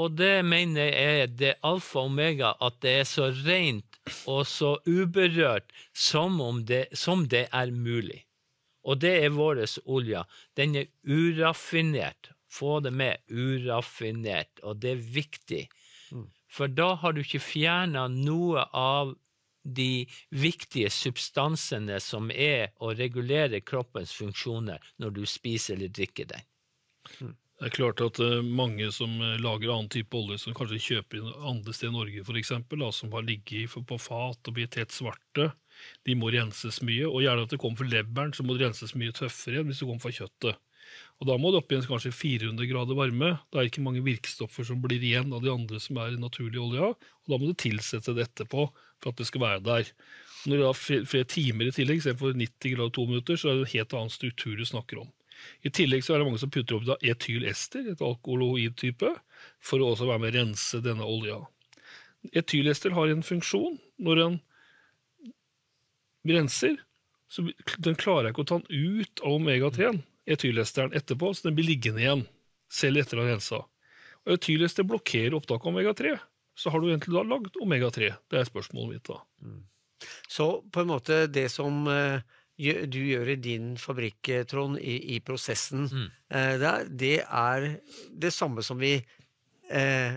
Og 0.00 0.14
det 0.16 0.44
mener 0.48 0.88
jeg 0.88 1.22
er 1.22 1.32
det 1.36 1.54
alfa 1.68 2.00
og 2.00 2.12
omega, 2.12 2.54
at 2.62 2.78
det 2.84 2.98
er 3.02 3.08
så 3.08 3.28
rent 3.42 3.98
og 4.30 4.46
så 4.48 4.76
uberørt 4.86 5.74
som, 5.94 6.38
det, 6.66 6.86
som 6.96 7.26
det 7.28 7.48
er 7.52 7.74
mulig. 7.74 8.22
Og 8.82 8.98
det 9.02 9.12
er 9.22 9.34
vår 9.34 9.60
olje. 9.84 10.24
Den 10.56 10.74
er 10.80 10.88
uraffinert. 11.06 12.32
Få 12.52 12.78
det 12.84 12.92
med. 12.92 13.22
Uraffinert. 13.32 14.60
Og 14.62 14.80
det 14.82 14.94
er 14.96 15.04
viktig. 15.16 15.66
Mm. 16.12 16.28
For 16.52 16.68
da 16.68 16.92
har 17.00 17.16
du 17.16 17.22
ikke 17.22 17.40
fjerna 17.42 18.06
noe 18.12 18.66
av 18.76 19.14
de 19.62 20.06
viktige 20.34 20.90
substansene 20.90 22.00
som 22.02 22.32
er 22.34 22.72
å 22.82 22.90
regulere 22.98 23.62
kroppens 23.62 24.12
funksjoner 24.18 24.82
når 24.98 25.14
du 25.18 25.22
spiser 25.26 25.78
eller 25.78 25.94
drikker 25.94 26.28
den. 26.34 26.50
Mm. 27.20 27.36
Det 27.62 27.68
er 27.68 27.74
klart 27.76 28.00
at 28.02 28.18
uh, 28.18 28.40
mange 28.42 28.88
som 28.90 29.12
uh, 29.22 29.36
lager 29.38 29.70
annen 29.70 29.90
type 29.92 30.16
olje, 30.18 30.40
som 30.42 30.54
kanskje 30.56 30.80
kjøper 30.82 31.28
andre 31.46 31.70
steder 31.70 31.92
i 31.92 31.94
Norge 31.94 32.24
f.eks., 32.24 32.50
som 32.98 33.12
har 33.14 33.22
ligget 33.22 33.76
på 33.86 33.98
fat 34.02 34.50
og 34.50 34.56
blitt 34.56 34.80
helt 34.80 34.90
svarte, 34.90 35.52
de 36.06 36.16
må 36.18 36.32
renses 36.34 36.80
mye. 36.84 37.06
Og 37.08 37.22
gjerne 37.24 37.46
at 37.46 37.54
det 37.54 37.60
kommer 37.62 37.82
fra 37.82 37.92
leveren, 37.92 38.34
så 38.36 38.44
må 38.46 38.56
det 38.56 38.66
renses 38.66 38.94
mye 38.98 39.14
tøffere 39.16 39.62
enn 39.62 39.70
hvis 39.70 39.82
det 39.82 39.88
kommer 39.88 40.04
fra 40.04 40.14
kjøttet. 40.18 40.60
Og 41.22 41.28
Da 41.28 41.36
må 41.38 41.52
det 41.52 41.62
opp 41.62 41.72
igjen 41.72 41.86
kanskje 41.86 42.10
400 42.12 42.66
grader 42.68 42.98
varme. 42.98 43.30
Da 43.48 43.60
er 43.60 43.64
det 43.64 43.72
ikke 43.72 43.84
mange 43.86 44.02
virkestoffer 44.04 44.66
som 44.66 44.82
blir 44.82 45.02
igjen 45.02 45.32
av 45.32 45.44
de 45.44 45.52
andre 45.52 45.78
som 45.80 46.00
er 46.02 46.16
i 46.16 46.20
naturlig 46.20 46.60
olje. 46.60 46.92
Og 46.92 47.30
da 47.30 47.38
må 47.38 47.48
du 47.48 47.54
tilsette 47.54 48.14
det 48.16 48.26
etterpå 48.26 48.66
for 48.74 49.12
at 49.12 49.20
det 49.20 49.28
skal 49.30 49.44
være 49.44 49.64
der. 49.68 49.92
Når 50.50 50.58
det 50.58 50.68
er 50.68 51.06
flere 51.06 51.28
timer 51.30 51.70
i 51.70 51.74
tillegg, 51.74 52.00
istedenfor 52.02 52.34
90 52.34 52.74
grader 52.74 52.94
2 52.98 53.06
minutter, 53.12 53.38
så 53.38 53.48
er 53.48 53.58
det 53.60 53.66
en 53.68 53.74
helt 53.76 53.94
annen 53.98 54.14
struktur 54.14 54.56
du 54.58 54.64
snakker 54.66 55.04
om. 55.04 55.10
I 55.62 55.70
tillegg 55.74 56.02
så 56.02 56.14
er 56.14 56.22
det 56.22 56.26
mange 56.26 56.42
som 56.42 56.50
putter 56.54 56.78
opp 56.78 57.06
etylester, 57.06 57.86
et 57.90 58.02
alkoholoid-type, 58.02 59.10
for 59.62 59.82
å 59.82 59.92
også 59.94 60.08
være 60.10 60.22
med 60.22 60.32
å 60.32 60.40
rense 60.40 60.82
denne 60.82 61.06
olja. 61.06 61.38
Etylester 62.34 62.94
har 62.94 63.10
en 63.10 63.24
funksjon. 63.26 63.78
Når 64.02 64.18
den 64.18 64.40
renser, 66.28 66.76
så 67.32 67.44
den 67.82 67.96
klarer 67.98 68.28
jeg 68.28 68.34
ikke 68.34 68.44
å 68.44 68.50
ta 68.50 68.58
den 68.60 68.98
ut 68.98 69.22
av 69.24 69.36
omega-3-en, 69.38 70.02
etylesteren, 70.30 70.92
etterpå, 70.96 71.32
så 71.34 71.48
den 71.48 71.56
blir 71.58 71.70
liggende 71.70 72.04
igjen, 72.04 72.26
selv 72.72 73.02
etter 73.02 73.20
den 73.20 73.32
rensa. 73.32 73.62
Og 74.26 74.36
etylester 74.36 74.86
blokkerer 74.86 75.34
opptaket 75.38 75.66
av 75.66 75.72
omega-3. 75.72 76.12
Så 76.54 76.70
har 76.70 76.82
du 76.82 76.90
egentlig 76.90 77.16
da 77.16 77.24
lagd 77.26 77.56
omega-3? 77.64 78.12
Det 78.30 78.38
er 78.38 78.46
spørsmålet 78.46 78.98
mitt. 78.98 79.08
da. 79.08 79.18
Mm. 79.42 79.64
Så 80.30 80.46
på 80.70 80.82
en 80.82 80.92
måte 80.92 81.24
det 81.32 81.48
som 81.54 81.82
uh 81.88 82.20
du 82.62 83.00
gjør 83.00 83.32
i 83.32 83.40
din 83.40 83.76
fabrikk, 83.80 84.28
eh, 84.28 84.44
Trond, 84.44 84.78
i, 84.78 85.16
i 85.16 85.20
prosessen, 85.20 85.88
mm. 85.88 86.10
eh, 86.28 86.52
det, 86.60 86.68
er, 86.68 86.84
det, 86.90 87.16
er, 87.24 87.66
det 88.10 88.32
samme 88.32 88.62
som 88.62 88.78
vi 88.78 88.94
eh, 89.70 90.12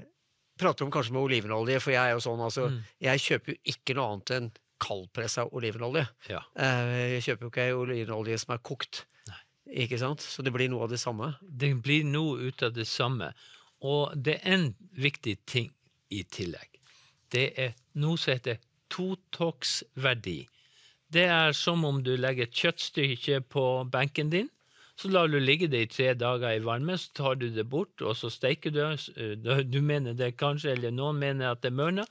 prater 0.59 0.85
om 0.85 0.91
kanskje 0.91 1.15
med 1.15 1.23
olivenolje, 1.23 1.79
for 1.79 1.95
jeg 1.95 2.03
er 2.03 2.15
jo 2.15 2.23
sånn, 2.23 2.43
altså, 2.43 2.67
mm. 2.69 2.79
jeg 3.07 3.23
kjøper 3.25 3.53
jo 3.55 3.57
ikke 3.73 3.95
noe 3.97 4.11
annet 4.11 4.35
enn 4.37 4.51
kaldpressa 4.81 5.47
olivenolje. 5.55 6.05
Ja. 6.29 6.41
Eh, 6.57 7.15
jeg 7.15 7.25
kjøper 7.29 7.45
jo 7.45 7.51
ikke 7.53 7.67
olivenolje 7.81 8.39
som 8.41 8.55
er 8.55 8.63
kokt. 8.65 9.05
Nei. 9.29 9.41
Ikke 9.85 9.99
sant? 10.01 10.23
Så 10.23 10.45
det 10.45 10.53
blir 10.55 10.71
noe 10.71 10.85
av 10.87 10.93
det 10.93 11.01
samme. 11.01 11.33
Det 11.41 11.71
blir 11.83 12.07
noe 12.07 12.49
ut 12.49 12.65
av 12.65 12.75
det 12.75 12.87
samme. 12.89 13.31
Og 13.85 14.15
det 14.15 14.39
er 14.41 14.57
en 14.57 14.67
viktig 14.97 15.37
ting 15.47 15.71
i 16.13 16.23
tillegg. 16.23 16.81
Det 17.31 17.47
er 17.59 17.75
noe 17.99 18.19
som 18.21 18.35
heter 18.35 18.59
totox-verdi. 18.93 20.45
Det 21.11 21.25
er 21.29 21.55
som 21.55 21.83
om 21.87 22.01
du 22.03 22.15
legger 22.17 22.47
et 22.47 22.59
kjøttstykke 22.59 23.41
på 23.53 23.65
benken 23.91 24.31
din. 24.33 24.49
Så 24.95 25.09
lar 25.11 25.27
du 25.27 25.35
ligge 25.39 25.67
det 25.67 25.81
i 25.83 25.89
tre 25.91 26.13
dager 26.15 26.55
i 26.55 26.63
varme, 26.63 26.95
så 26.97 27.11
tar 27.17 27.35
du 27.35 27.49
det 27.51 27.65
bort, 27.67 27.99
og 28.01 28.15
så 28.15 28.29
steiker 28.31 28.71
du 28.71 28.79
det. 28.79 29.57
Du 29.67 29.81
mener 29.83 30.15
det 30.15 30.37
kanskje, 30.39 30.71
eller 30.71 30.93
noen 30.95 31.19
mener 31.19 31.51
at 31.51 31.63
det 31.65 31.73
mørner. 31.75 32.07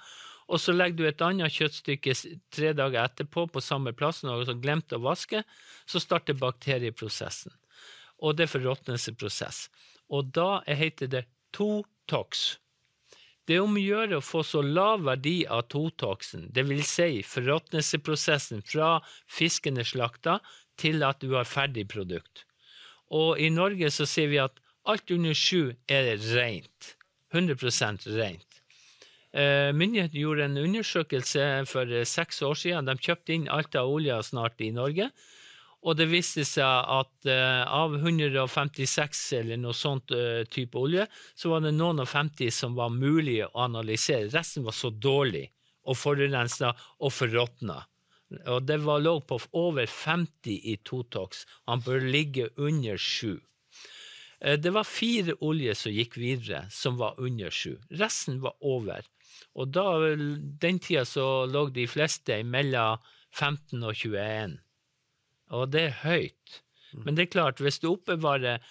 Og 0.49 0.61
så 0.61 0.75
legger 0.75 0.99
du 0.99 1.07
et 1.09 1.23
annet 1.25 1.55
kjøttstykke 1.55 2.15
tre 2.53 2.73
dager 2.77 3.07
etterpå 3.07 3.47
på 3.53 3.63
samme 3.65 3.95
plassen 3.97 4.33
og 4.33 4.45
så 4.49 4.57
glemt 4.59 4.93
å 4.93 5.01
vaske. 5.05 5.45
Så 5.89 6.03
starter 6.03 6.37
bakterieprosessen. 6.37 7.55
Og 8.21 8.37
det 8.37 8.47
er 8.47 8.53
forråtnelsesprosess. 8.53 9.69
Og 10.13 10.29
da 10.37 10.61
heter 10.69 11.11
det 11.11 11.25
totox. 11.57 12.59
Det 13.45 13.59
er 13.59 13.65
om 13.65 13.77
å 13.77 13.83
gjøre 13.83 14.19
å 14.19 14.25
få 14.25 14.41
så 14.47 14.63
lav 14.65 15.03
verdi 15.05 15.43
av 15.45 15.67
totoxen, 15.73 16.47
dvs. 16.57 16.93
Si 16.97 17.25
forråtnelsesprosessen 17.29 18.65
fra 18.65 18.97
fisken 19.29 19.81
er 19.81 19.89
slakta 19.89 20.39
til 20.81 21.05
at 21.05 21.21
du 21.21 21.35
har 21.37 21.49
ferdig 21.49 21.87
produkt. 21.93 22.47
Og 23.13 23.41
i 23.41 23.51
Norge 23.53 23.91
så 23.93 24.09
sier 24.09 24.33
vi 24.33 24.41
at 24.41 24.61
alt 24.89 25.13
under 25.13 25.37
sju 25.37 25.75
er 25.93 26.15
rent. 26.33 26.95
100 27.35 28.09
rent. 28.17 28.54
Eh, 29.35 29.71
myndighetene 29.75 30.21
gjorde 30.21 30.45
en 30.47 30.61
undersøkelse 30.63 31.47
for 31.67 31.91
seks 32.07 32.43
år 32.47 32.59
siden. 32.61 32.87
De 32.87 32.95
kjøpte 32.95 33.35
inn 33.35 33.49
alt 33.51 33.75
av 33.79 33.91
olje 33.91 34.21
snart 34.31 34.63
i 34.63 34.71
Norge. 34.75 35.09
Og 35.85 35.99
det 35.99 36.07
viste 36.09 36.47
seg 36.49 36.87
at 36.89 37.27
uh, 37.29 37.65
av 37.69 37.93
156 37.99 39.19
eller 39.37 39.59
noe 39.61 39.77
sånt 39.77 40.15
type 40.49 40.79
olje, 40.81 41.05
så 41.37 41.51
var 41.53 41.61
det 41.61 41.75
noen 41.77 42.01
og 42.01 42.09
50 42.09 42.55
som 42.57 42.79
var 42.79 42.95
mulig 42.95 43.43
å 43.45 43.51
analysere. 43.67 44.31
Resten 44.33 44.65
var 44.65 44.73
så 44.73 44.89
dårlig 44.89 45.51
og 45.85 45.99
forurensa 46.01 46.73
og 47.05 47.13
forråtna. 47.13 47.83
Og 48.49 48.65
det 48.67 48.81
var 48.85 49.03
lå 49.03 49.19
på 49.29 49.39
over 49.53 49.87
50 49.87 50.57
i 50.73 50.79
Totox. 50.85 51.45
Han 51.69 51.85
bør 51.85 52.01
ligge 52.01 52.49
under 52.57 52.97
7. 52.97 53.39
Uh, 54.45 54.59
det 54.61 54.75
var 54.77 54.89
fire 54.89 55.39
oljer 55.41 55.79
som 55.79 55.95
gikk 55.95 56.19
videre, 56.21 56.67
som 56.71 57.01
var 57.01 57.19
under 57.23 57.51
sju. 57.51 57.79
Resten 57.91 58.43
var 58.45 58.55
over. 58.61 59.07
Og 59.55 59.71
da, 59.75 59.87
den 60.63 60.79
tida 60.83 61.07
så 61.09 61.47
lå 61.51 61.69
de 61.75 61.89
fleste 61.91 62.43
mellom 62.47 63.03
15 63.35 63.83
og 63.83 63.97
21 63.97 64.61
og 65.55 65.71
det 65.75 65.89
er 65.89 66.01
høyt. 66.05 66.59
Men 67.05 67.17
det 67.17 67.27
er 67.27 67.35
klart, 67.37 67.63
hvis 67.63 67.81
du 67.83 67.91
oppbevarer 67.93 68.63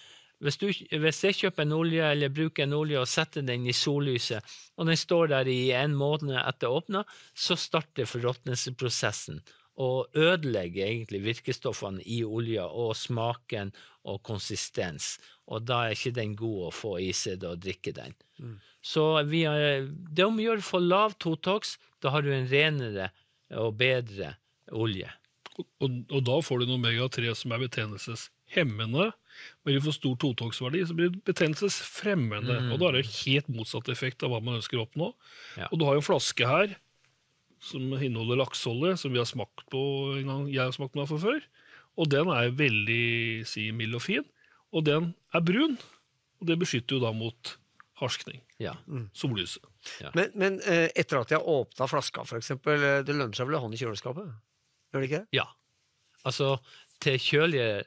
hvis, 0.44 0.58
du, 0.60 0.66
hvis, 0.68 1.22
jeg 1.24 1.36
kjøper 1.38 1.64
en 1.64 1.76
olje 1.76 2.08
eller 2.10 2.32
bruker 2.34 2.66
en 2.66 2.74
olje 2.76 2.98
og 3.00 3.08
setter 3.08 3.44
den 3.46 3.64
i 3.70 3.72
sollyset, 3.72 4.44
og 4.76 4.90
den 4.90 4.98
står 4.98 5.30
der 5.32 5.48
i 5.48 5.70
en 5.72 5.94
måned 5.96 6.34
etter 6.36 6.74
åpna, 6.74 7.04
så 7.32 7.56
starter 7.56 8.08
forråtnelsesprosessen 8.10 9.40
og 9.80 10.14
ødelegger 10.14 10.86
egentlig 10.86 11.22
virkestoffene 11.24 12.02
i 12.06 12.22
olja 12.24 12.66
og 12.68 12.94
smaken 12.96 13.72
og 14.06 14.20
konsistens. 14.26 15.16
Og 15.50 15.64
da 15.66 15.84
er 15.84 15.96
ikke 15.96 16.14
den 16.14 16.36
god 16.38 16.68
å 16.68 16.74
få 16.74 16.96
i 17.02 17.10
seg 17.16 17.44
og 17.48 17.62
drikke 17.64 17.94
den. 17.96 18.14
Mm. 18.38 18.54
Så 18.84 19.04
vi 19.30 19.44
har, 19.48 19.88
det 19.88 20.26
om 20.26 20.38
å 20.38 20.46
gjøre 20.46 20.64
for 20.64 20.84
lav 20.84 21.16
Totox, 21.18 21.76
da 22.04 22.12
har 22.14 22.24
du 22.24 22.30
en 22.34 22.48
renere 22.50 23.10
og 23.54 23.74
bedre 23.80 24.36
olje. 24.72 25.10
Og, 25.54 25.66
og, 26.10 26.20
da 26.26 26.38
får 26.42 26.60
du 26.60 26.66
en 26.66 26.78
omega-3 26.78 27.34
som 27.38 27.52
er 27.54 27.62
betennelseshemmende. 27.62 29.10
Blir 29.66 29.78
det 29.78 29.84
for 29.84 29.94
stor 29.94 30.16
totoksverdi, 30.22 30.82
så 30.86 30.96
blir 30.98 31.12
det 31.14 31.22
betennelsesfremmende. 31.28 32.58
Mm. 32.66 32.72
Og 32.74 32.80
da 32.82 32.90
er 32.90 32.98
det 32.98 33.12
helt 33.24 33.50
motsatt 33.54 33.90
effekt 33.92 34.26
av 34.26 34.34
hva 34.34 34.42
man 34.42 34.58
ønsker 34.58 34.80
å 34.80 34.86
oppnå. 34.86 35.12
Ja. 35.60 35.70
Og 35.70 35.78
du 35.78 35.86
har 35.86 35.96
jo 35.96 36.02
en 36.02 36.08
flaske 36.08 36.48
her 36.50 36.74
som 37.64 37.94
inneholder 37.96 38.40
lakseolje, 38.42 38.96
som 39.00 39.14
vi 39.14 39.20
har 39.20 39.28
smakt 39.28 39.66
på 39.72 39.82
en 40.18 40.30
gang 40.30 40.46
jeg 40.52 40.62
har 40.62 40.74
smakt 40.76 40.96
på 40.96 41.20
før. 41.20 41.42
Og 42.00 42.10
den 42.10 42.30
er 42.34 42.54
veldig 42.58 43.46
si, 43.48 43.68
mild 43.72 43.96
og 43.96 44.02
fin. 44.04 44.24
Og 44.74 44.84
den 44.86 45.12
er 45.34 45.44
brun, 45.46 45.76
og 46.40 46.48
det 46.50 46.58
beskytter 46.60 46.98
jo 46.98 47.04
da 47.04 47.12
mot 47.14 47.54
harskning. 48.00 48.40
Ja. 48.58 48.74
Mm. 48.90 49.06
Sollyset. 49.14 49.62
Ja. 50.02 50.10
Men, 50.14 50.32
men, 50.34 50.58
eh, 50.66 50.88
etter 50.98 51.20
at 51.20 51.30
jeg 51.30 51.38
har 51.38 51.50
åpna 51.50 51.86
flaska, 51.90 52.24
f.eks., 52.26 52.50
eh, 52.50 52.86
det 53.06 53.14
lønner 53.14 53.36
seg 53.38 53.48
vel 53.48 53.58
å 53.58 53.62
ha 53.62 53.68
den 53.68 53.76
i 53.78 53.80
kjøleskapet? 53.80 54.32
Gjør 54.90 55.04
det 55.04 55.10
ikke? 55.10 55.22
Ja. 55.36 55.46
Altså, 56.26 56.56
til 57.04 57.20
kjøligere, 57.22 57.84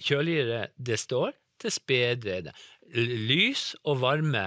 kjøligere 0.00 0.64
det 0.78 0.98
står, 1.02 1.36
til 1.60 1.76
bedre 1.90 2.36
er 2.38 2.44
det. 2.48 2.56
Lys 2.96 3.74
og 3.84 4.00
varme 4.00 4.46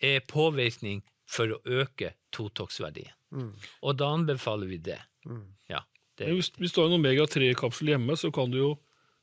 er 0.00 0.22
påvirkning 0.24 1.02
for 1.28 1.52
å 1.52 1.60
øke 1.82 2.14
totoksverdien. 2.34 3.12
Mm. 3.30 3.52
Og 3.82 3.96
da 3.98 4.10
anbefaler 4.16 4.70
vi 4.70 4.80
det. 4.90 4.98
Mm. 5.28 5.46
Ja, 5.70 5.84
det 6.18 6.32
hvis, 6.34 6.50
hvis, 6.58 6.74
du 6.74 6.82
har 6.82 6.90
en 6.90 6.98
omega-3-kapsel 6.98 7.94
hjemme, 7.94 8.16
så 8.18 8.32
kan 8.34 8.52
du 8.52 8.58
jo 8.58 8.70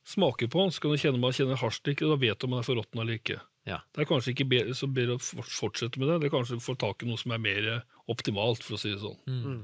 smake 0.08 0.48
på 0.48 0.62
den, 0.62 0.72
så 0.72 0.82
kan 0.82 0.94
du 0.94 1.00
kjenne 1.02 1.20
om 1.20 1.26
man 1.26 1.36
kjenner 1.36 1.60
hasjstikk, 1.60 2.02
og 2.06 2.14
da 2.14 2.20
vet 2.22 2.40
du 2.40 2.48
om 2.48 2.56
den 2.56 2.62
er 2.62 2.68
forråtna 2.68 3.04
eller 3.04 3.20
ikke. 3.20 3.38
Ja. 3.68 3.82
Det 3.92 4.02
er 4.02 4.08
kanskje 4.08 4.32
ikke 4.32 4.48
bedre, 4.48 4.74
så 4.76 4.88
bedre 4.88 5.18
å 5.18 5.44
fortsette 5.44 6.00
med 6.00 6.08
det. 6.08 6.22
Det 6.22 6.30
er 6.30 6.36
kanskje 6.38 6.56
å 6.56 6.64
få 6.64 6.74
tak 6.80 7.04
i 7.04 7.08
noe 7.10 7.20
som 7.20 7.34
er 7.36 7.44
mer 7.44 7.70
optimalt, 8.08 8.64
for 8.64 8.78
å 8.78 8.80
si 8.80 8.94
det 8.94 9.02
sånn. 9.02 9.18
Mm. 9.28 9.62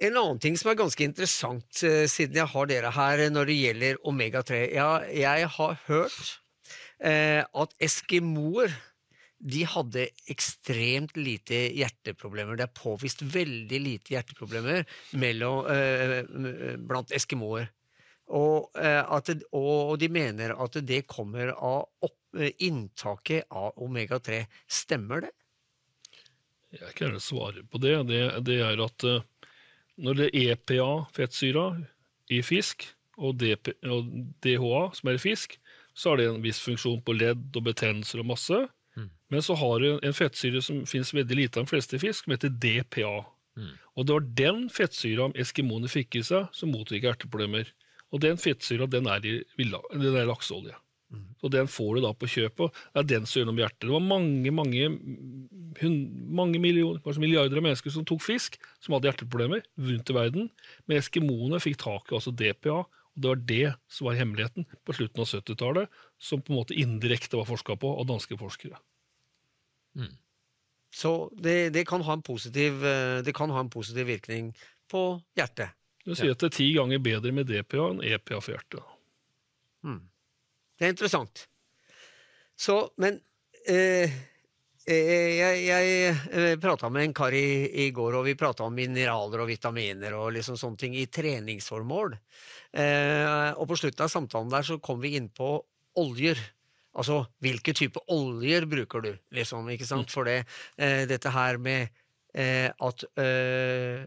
En 0.00 0.16
annen 0.16 0.40
ting 0.40 0.56
som 0.56 0.70
er 0.72 0.78
ganske 0.80 1.04
interessant, 1.04 1.82
eh, 1.84 2.06
siden 2.08 2.40
jeg 2.40 2.50
har 2.50 2.68
dere 2.70 2.90
her 2.96 3.22
når 3.30 3.50
det 3.50 3.56
gjelder 3.58 3.98
omega-3. 4.08 4.60
Ja, 4.72 4.90
jeg 5.04 5.50
har 5.56 5.76
hørt 5.86 6.40
eh, 7.04 7.44
at 7.44 7.74
eskimoer 7.84 8.72
de 9.40 9.64
hadde 9.64 10.06
ekstremt 10.28 11.16
lite 11.16 11.62
hjerteproblemer. 11.72 12.58
Det 12.58 12.66
er 12.66 12.76
påvist 12.76 13.22
veldig 13.24 13.80
lite 13.80 14.14
hjerteproblemer 14.14 14.84
mellom, 15.16 15.66
eh, 15.72 16.76
blant 16.76 17.12
eskimoer. 17.16 17.70
Og, 18.30 18.70
eh, 18.78 19.20
det, 19.26 19.42
og 19.56 19.98
de 19.98 20.08
mener 20.12 20.54
at 20.54 20.78
det 20.86 21.06
kommer 21.10 21.50
av 21.56 21.88
opp, 22.04 22.18
eh, 22.38 22.52
inntaket 22.62 23.48
av 23.50 23.74
omega-3. 23.76 24.46
Stemmer 24.68 25.26
det? 25.26 25.32
Jeg 26.70 26.94
kan 26.94 27.08
gjerne 27.08 27.24
svare 27.24 27.64
på 27.66 27.80
det. 27.82 27.96
Det, 28.06 28.44
det 28.46 28.60
er 28.62 28.84
at 28.84 29.04
eh, 29.08 29.24
når 29.98 30.20
det 30.20 30.28
er 30.30 30.54
EPA, 30.54 30.90
fettsyra, 31.16 31.66
i 32.30 32.42
fisk, 32.46 32.86
og, 33.18 33.36
DP, 33.40 33.74
og 33.90 34.06
DHA, 34.40 34.82
som 34.96 35.10
er 35.10 35.18
i 35.18 35.20
fisk, 35.20 35.58
så 35.92 36.12
har 36.12 36.20
det 36.20 36.28
en 36.30 36.44
viss 36.44 36.60
funksjon 36.62 37.02
på 37.04 37.16
ledd 37.18 37.58
og 37.58 37.66
betennelser 37.66 38.22
og 38.22 38.30
masse. 38.30 38.60
Men 39.30 39.44
så 39.46 39.54
har 39.58 39.82
du 39.82 39.88
en 40.02 40.16
fettsyre 40.16 40.62
som 40.64 40.82
finnes 40.90 41.12
veldig 41.14 41.36
lite 41.38 41.60
av 41.60 41.66
de 41.66 41.70
fleste 41.70 42.00
fisk, 42.02 42.24
som 42.24 42.34
heter 42.34 42.50
DPA. 42.50 43.20
Og 43.98 44.06
det 44.06 44.16
var 44.16 44.28
den 44.42 44.60
fettsyra 44.72 45.30
eskimoene 45.38 45.90
fikk 45.90 46.20
i 46.20 46.24
seg, 46.26 46.48
som 46.56 46.72
motvirker 46.74 47.10
hjerteproblemer. 47.10 47.70
Og 48.10 48.22
den 48.24 48.40
fettsyra 48.40 48.88
den 48.90 49.06
er 49.10 49.26
i 49.26 49.34
den 49.58 50.16
er 50.16 50.28
lakseolje. 50.28 50.74
Så 51.40 51.48
den 51.50 51.66
får 51.70 51.96
du 51.96 52.04
da 52.04 52.12
på 52.14 52.28
kjøpet. 52.30 52.76
Det 52.92 53.00
er 53.00 53.08
den 53.14 53.26
som 53.26 53.40
gjør 53.40 53.48
noe 53.48 53.56
med 53.56 53.64
hjertet. 53.64 53.86
Det 53.86 53.94
var 53.96 54.04
mange 54.04 54.52
mange, 54.54 54.90
hun, 55.80 55.96
mange 56.38 56.60
millioner, 56.62 57.00
kanskje 57.02 57.24
milliarder 57.24 57.58
av 57.58 57.66
mennesker 57.66 57.94
som 57.94 58.06
tok 58.06 58.22
fisk, 58.22 58.60
som 58.78 58.94
hadde 58.94 59.10
hjerteproblemer 59.10 59.64
rundt 59.88 60.12
i 60.12 60.16
verden. 60.16 60.50
Men 60.86 61.00
eskimoene 61.00 61.62
fikk 61.62 61.80
tak 61.82 62.12
i 62.12 62.18
altså 62.18 62.34
DPA, 62.34 62.84
og 62.84 63.24
det 63.24 63.32
var 63.32 63.42
det 63.48 63.72
som 63.90 64.06
var 64.06 64.20
hemmeligheten 64.20 64.68
på 64.86 64.96
slutten 64.96 65.24
av 65.24 65.32
70-tallet, 65.32 65.98
som 66.20 66.44
på 66.44 66.54
en 66.54 66.60
måte 66.60 66.78
indirekte 66.78 67.40
var 67.40 67.48
forska 67.48 67.74
på 67.80 67.90
av 67.96 68.06
danske 68.12 68.38
forskere. 68.38 68.78
Så 70.90 71.30
det, 71.38 71.70
det, 71.70 71.84
kan 71.86 72.02
ha 72.02 72.16
en 72.16 72.22
positiv, 72.22 72.84
eh, 72.86 73.20
det 73.22 73.34
kan 73.36 73.50
ha 73.54 73.60
en 73.62 73.70
positiv 73.70 74.06
virkning 74.10 74.50
på 74.90 75.04
hjertet. 75.38 75.76
Du 76.04 76.14
sier 76.16 76.34
at 76.34 76.40
det 76.42 76.50
er 76.50 76.56
ti 76.56 76.70
ganger 76.74 77.02
bedre 77.04 77.32
med 77.36 77.46
DPA 77.46 77.90
enn 77.92 78.02
EPA 78.02 78.40
for 78.40 78.56
hjertet. 78.56 78.96
Det 80.78 80.88
er 80.88 80.94
interessant. 80.94 81.44
Så, 82.60 82.76
men 83.00 83.20
eh, 83.68 84.12
eh, 84.88 85.30
jeg, 85.36 85.60
jeg 85.68 86.14
eh, 86.32 86.54
prata 86.60 86.90
med 86.92 87.06
en 87.06 87.14
kar 87.16 87.36
i, 87.36 87.68
i 87.86 87.90
går, 87.94 88.18
og 88.18 88.26
vi 88.26 88.36
prata 88.40 88.66
om 88.66 88.74
mineraler 88.76 89.44
og 89.44 89.50
vitaminer 89.52 90.16
og 90.18 90.32
liksom 90.36 90.58
sånne 90.60 90.80
ting 90.80 90.96
i 90.98 91.06
treningsformål. 91.12 92.16
Eh, 92.72 93.50
og 93.54 93.68
på 93.70 93.78
slutten 93.80 94.06
av 94.06 94.12
samtalen 94.12 94.52
der 94.52 94.66
så 94.66 94.80
kom 94.82 95.00
vi 95.04 95.14
inn 95.20 95.30
på 95.32 95.54
oljer. 96.00 96.40
Altså, 96.98 97.20
hvilke 97.38 97.74
type 97.76 98.00
oljer 98.10 98.66
bruker 98.66 99.04
du, 99.04 99.10
liksom, 99.36 99.68
ikke 99.70 99.86
sant? 99.86 100.10
For 100.10 100.26
det, 100.26 100.40
eh, 100.76 101.04
dette 101.06 101.30
her 101.30 101.60
med 101.62 101.86
eh, 102.34 102.66
at 102.66 103.04
eh, 103.20 104.02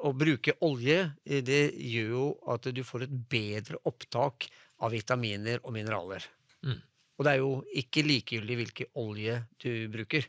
å 0.00 0.12
bruke 0.16 0.56
olje, 0.64 1.02
eh, 1.24 1.42
det 1.44 1.74
gjør 1.76 2.14
jo 2.14 2.26
at 2.54 2.68
du 2.72 2.82
får 2.84 3.06
et 3.06 3.16
bedre 3.30 3.80
opptak 3.84 4.48
av 4.84 4.92
vitaminer 4.96 5.60
og 5.62 5.74
mineraler. 5.76 6.24
Mm. 6.64 6.80
Og 7.16 7.24
det 7.24 7.32
er 7.32 7.40
jo 7.40 7.52
ikke 7.82 8.04
likegyldig 8.04 8.56
hvilken 8.60 8.90
olje 9.00 9.38
du 9.62 9.70
bruker. 9.92 10.28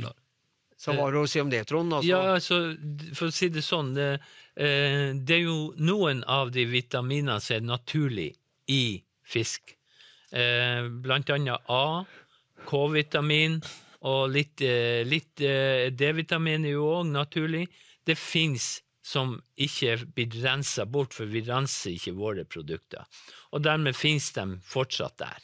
Nei. 0.00 0.12
Så 0.82 0.96
hva 0.96 1.04
har 1.06 1.14
du 1.14 1.20
å 1.20 1.28
si 1.30 1.38
om 1.38 1.50
det, 1.52 1.60
Trond? 1.70 1.92
Altså, 1.94 2.08
Ja, 2.10 2.20
altså, 2.34 2.56
for 3.14 3.30
å 3.30 3.34
si 3.34 3.48
det 3.54 3.62
sånn, 3.62 3.92
det, 3.94 4.08
eh, 4.56 5.12
det 5.14 5.36
er 5.36 5.44
jo 5.44 5.74
noen 5.78 6.24
av 6.26 6.50
de 6.50 6.64
vitaminene 6.66 7.38
som 7.40 7.60
er 7.60 7.68
naturlig 7.68 8.32
i 8.66 9.04
fisk. 9.22 9.76
Eh, 10.32 10.88
annet 11.12 11.60
A, 11.68 12.04
K-vitamin, 12.64 13.60
og 14.08 14.30
litt, 14.32 14.60
eh, 14.64 15.04
litt 15.04 15.40
eh, 15.40 15.90
D-vitamin 15.92 16.64
er 16.64 16.70
jo 16.72 16.86
òg 17.00 17.06
naturlig. 17.12 17.68
Det 18.04 18.16
fins 18.18 18.82
som 19.02 19.42
ikke 19.58 20.06
blir 20.14 20.42
rensa 20.42 20.84
bort, 20.86 21.12
for 21.14 21.26
vi 21.26 21.42
renser 21.44 21.90
ikke 21.92 22.14
våre 22.16 22.44
produkter. 22.44 23.04
Og 23.52 23.62
dermed 23.62 23.94
fins 23.98 24.32
de 24.32 24.58
fortsatt 24.64 25.18
der. 25.18 25.38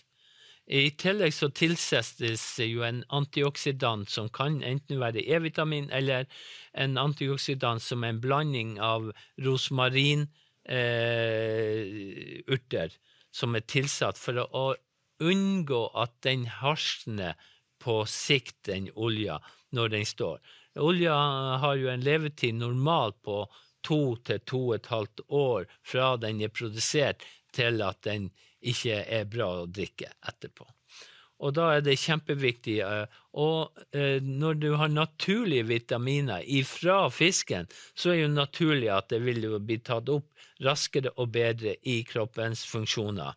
I 0.68 0.90
tillegg 1.00 1.32
så 1.32 1.48
tilsettes 1.48 2.58
jo 2.60 2.82
en 2.84 3.04
antioksidant 3.08 4.10
som 4.12 4.28
kan 4.28 4.62
enten 4.62 5.00
være 5.00 5.24
E-vitamin 5.24 5.90
eller 5.92 6.26
en 6.74 6.98
antioksidant 7.00 7.82
som 7.82 8.04
er 8.04 8.08
en 8.12 8.20
blanding 8.20 8.78
av 8.80 9.12
rosmarinurter 9.40 10.28
som 13.34 13.56
er 13.56 13.66
tilsatt 13.68 14.18
for 14.18 14.40
å 14.42 14.66
unngå 15.18 15.82
at 15.98 16.14
den 16.26 16.46
harsner 16.60 17.38
på 17.82 18.02
sikt, 18.10 18.56
den 18.70 18.88
olja, 18.94 19.38
når 19.74 19.94
den 19.94 20.06
står. 20.06 20.38
Olja 20.78 21.14
har 21.62 21.78
jo 21.78 21.90
en 21.90 22.04
levetid 22.06 22.58
normalt 22.58 23.18
på 23.26 23.42
to 23.86 24.16
til 24.26 24.42
to 24.46 24.60
og 24.68 24.74
et 24.78 24.90
halvt 24.92 25.22
år 25.28 25.68
fra 25.86 26.16
den 26.20 26.42
er 26.42 26.54
produsert 26.54 27.24
til 27.54 27.82
at 27.82 28.02
den 28.06 28.30
ikke 28.60 29.02
er 29.04 29.28
bra 29.30 29.48
å 29.62 29.70
drikke 29.70 30.10
etterpå. 30.28 30.66
Og 31.38 31.54
da 31.54 31.68
er 31.76 31.84
det 31.86 31.98
kjempeviktig. 32.02 32.78
eh, 32.82 33.06
Og 33.32 33.70
eh, 33.94 34.20
når 34.22 34.54
du 34.54 34.74
har 34.74 34.88
naturlige 34.88 35.66
vitaminer 35.68 36.42
ifra 36.42 37.08
fisken, 37.10 37.68
så 37.94 38.10
er 38.10 38.14
det 38.14 38.22
jo 38.22 38.28
naturlig 38.28 38.90
at 38.90 39.08
det 39.10 39.22
vil 39.24 39.42
jo 39.44 39.58
bli 39.58 39.78
tatt 39.78 40.08
opp 40.08 40.26
raskere 40.64 41.12
og 41.16 41.30
bedre 41.32 41.76
i 41.86 42.02
kroppens 42.02 42.64
funksjoner 42.66 43.34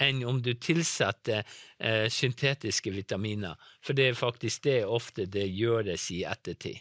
enn 0.00 0.22
om 0.24 0.38
du 0.40 0.54
tilsetter 0.54 1.42
eh, 1.78 2.06
syntetiske 2.08 2.88
vitaminer, 2.94 3.58
for 3.84 3.92
det 3.92 4.06
er 4.08 4.16
faktisk 4.16 4.64
det 4.64 4.78
ofte 4.88 5.26
det 5.28 5.44
gjøres 5.52 6.06
i 6.14 6.22
ettertid. 6.24 6.80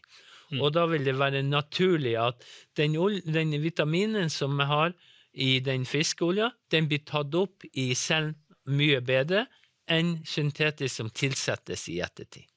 Og 0.58 0.71
da 0.73 0.86
vil 0.89 1.03
det 1.05 1.17
være 1.19 1.43
naturlig 1.45 2.15
at 2.17 2.45
den, 2.79 2.95
den 3.27 3.51
vitaminen 3.62 4.32
som 4.34 4.55
vi 4.58 4.65
har 4.65 4.95
i 5.34 5.60
den 5.62 5.84
fiskeolja, 5.86 6.49
den 6.71 6.88
blir 6.89 7.03
tatt 7.05 7.36
opp 7.38 7.67
i 7.73 7.91
cellen 7.93 8.34
mye 8.69 9.01
bedre 9.05 9.45
enn 9.91 10.17
syntetisk 10.28 10.95
som 10.95 11.10
tilsettes 11.10 11.88
i 11.89 11.99
ettertid. 12.06 12.47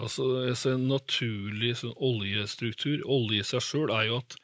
Altså, 0.00 0.24
altså 0.48 0.74
En 0.76 0.88
naturlig 0.88 1.74
sånn 1.80 1.96
oljestruktur, 1.96 3.02
olje 3.04 3.42
i 3.42 3.46
seg 3.46 3.64
sjøl, 3.64 3.92
er 3.92 4.08
jo 4.08 4.20
at 4.22 4.36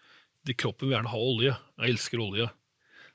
de 0.47 0.55
kroppen 0.55 0.89
vil 0.89 0.97
gjerne 0.97 1.13
ha 1.13 1.21
olje. 1.33 1.57
Jeg 1.81 1.95
elsker 1.95 2.23
olje. 2.23 2.49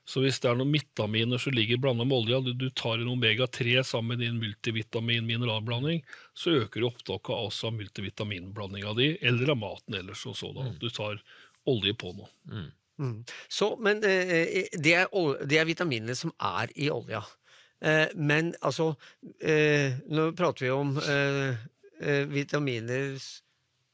Så 0.04 0.24
hvis 0.24 0.40
det 0.42 0.50
er 0.50 0.58
noen 0.58 0.72
vitaminer 0.74 1.38
som 1.38 1.54
ligger 1.54 1.78
blanda 1.78 2.04
med 2.04 2.16
olja, 2.16 2.40
du, 2.42 2.50
du 2.58 2.66
tar 2.74 2.98
en 2.98 3.12
omega-3 3.12 3.76
sammen 3.86 4.16
med 4.16 4.24
din 4.24 4.40
multivitamin-mineralblanding, 4.42 6.02
så 6.34 6.56
øker 6.64 6.82
du 6.82 6.88
opptaket 6.88 7.36
også 7.36 7.70
av 7.70 7.76
multivitaminblandinga 7.78 8.94
di, 8.98 9.12
eller 9.22 9.54
av 9.54 9.60
maten 9.62 10.00
ellers. 10.00 10.24
og 10.26 10.36
sådan. 10.40 10.74
Du 10.82 10.88
tar 10.90 11.22
olje 11.70 11.94
på 11.94 12.10
noe. 12.18 12.32
Mm. 12.50 13.22
Så, 13.48 13.70
men 13.82 14.02
eh, 14.04 14.66
det, 14.74 14.96
er, 15.04 15.46
det 15.46 15.60
er 15.60 15.70
vitaminene 15.70 16.18
som 16.18 16.34
er 16.42 16.74
i 16.74 16.90
olja. 16.92 17.22
Eh, 17.82 18.08
men 18.14 18.52
altså 18.62 18.92
eh, 19.42 19.98
Nå 20.14 20.28
prater 20.38 20.68
vi 20.68 20.70
om 20.74 20.94
eh, 21.02 22.22
vitaminer 22.30 23.16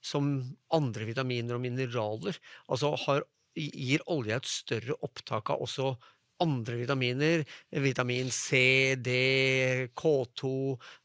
som 0.05 0.31
andre 0.73 1.09
vitaminer 1.09 1.57
og 1.57 1.65
mineraler. 1.65 2.37
Altså 2.73 2.95
har, 3.07 3.25
gir 3.59 4.05
olje 4.13 4.39
et 4.39 4.49
større 4.49 4.97
opptak 5.05 5.51
av 5.53 5.65
også 5.65 5.93
andre 6.45 6.79
vitaminer. 6.79 7.45
Vitamin 7.85 8.31
C, 8.31 8.95
D, 8.97 9.11
K2, 9.99 10.53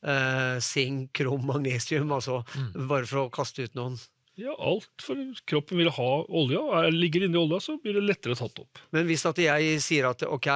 eh, 0.06 0.58
sink, 0.64 1.12
krom, 1.18 1.48
magnesium. 1.50 2.12
Altså 2.14 2.42
bare 2.76 3.08
for 3.10 3.26
å 3.26 3.32
kaste 3.34 3.68
ut 3.68 3.80
noen. 3.80 3.98
Ja, 4.36 4.56
alt. 4.58 4.90
For 5.02 5.16
kroppen 5.46 5.78
vil 5.78 5.90
ha 5.94 6.08
olja. 6.28 6.60
og 6.60 6.74
er- 6.86 6.92
ligger 6.92 7.24
inni 7.28 7.38
olja, 7.38 7.60
så 7.62 7.76
blir 7.82 7.94
det 7.94 8.04
lettere 8.04 8.36
tatt 8.36 8.58
opp. 8.60 8.80
Men 8.92 9.06
hvis 9.06 9.26
at 9.30 9.38
jeg 9.38 9.80
sier 9.82 10.10
at 10.10 10.24
ok, 10.24 10.48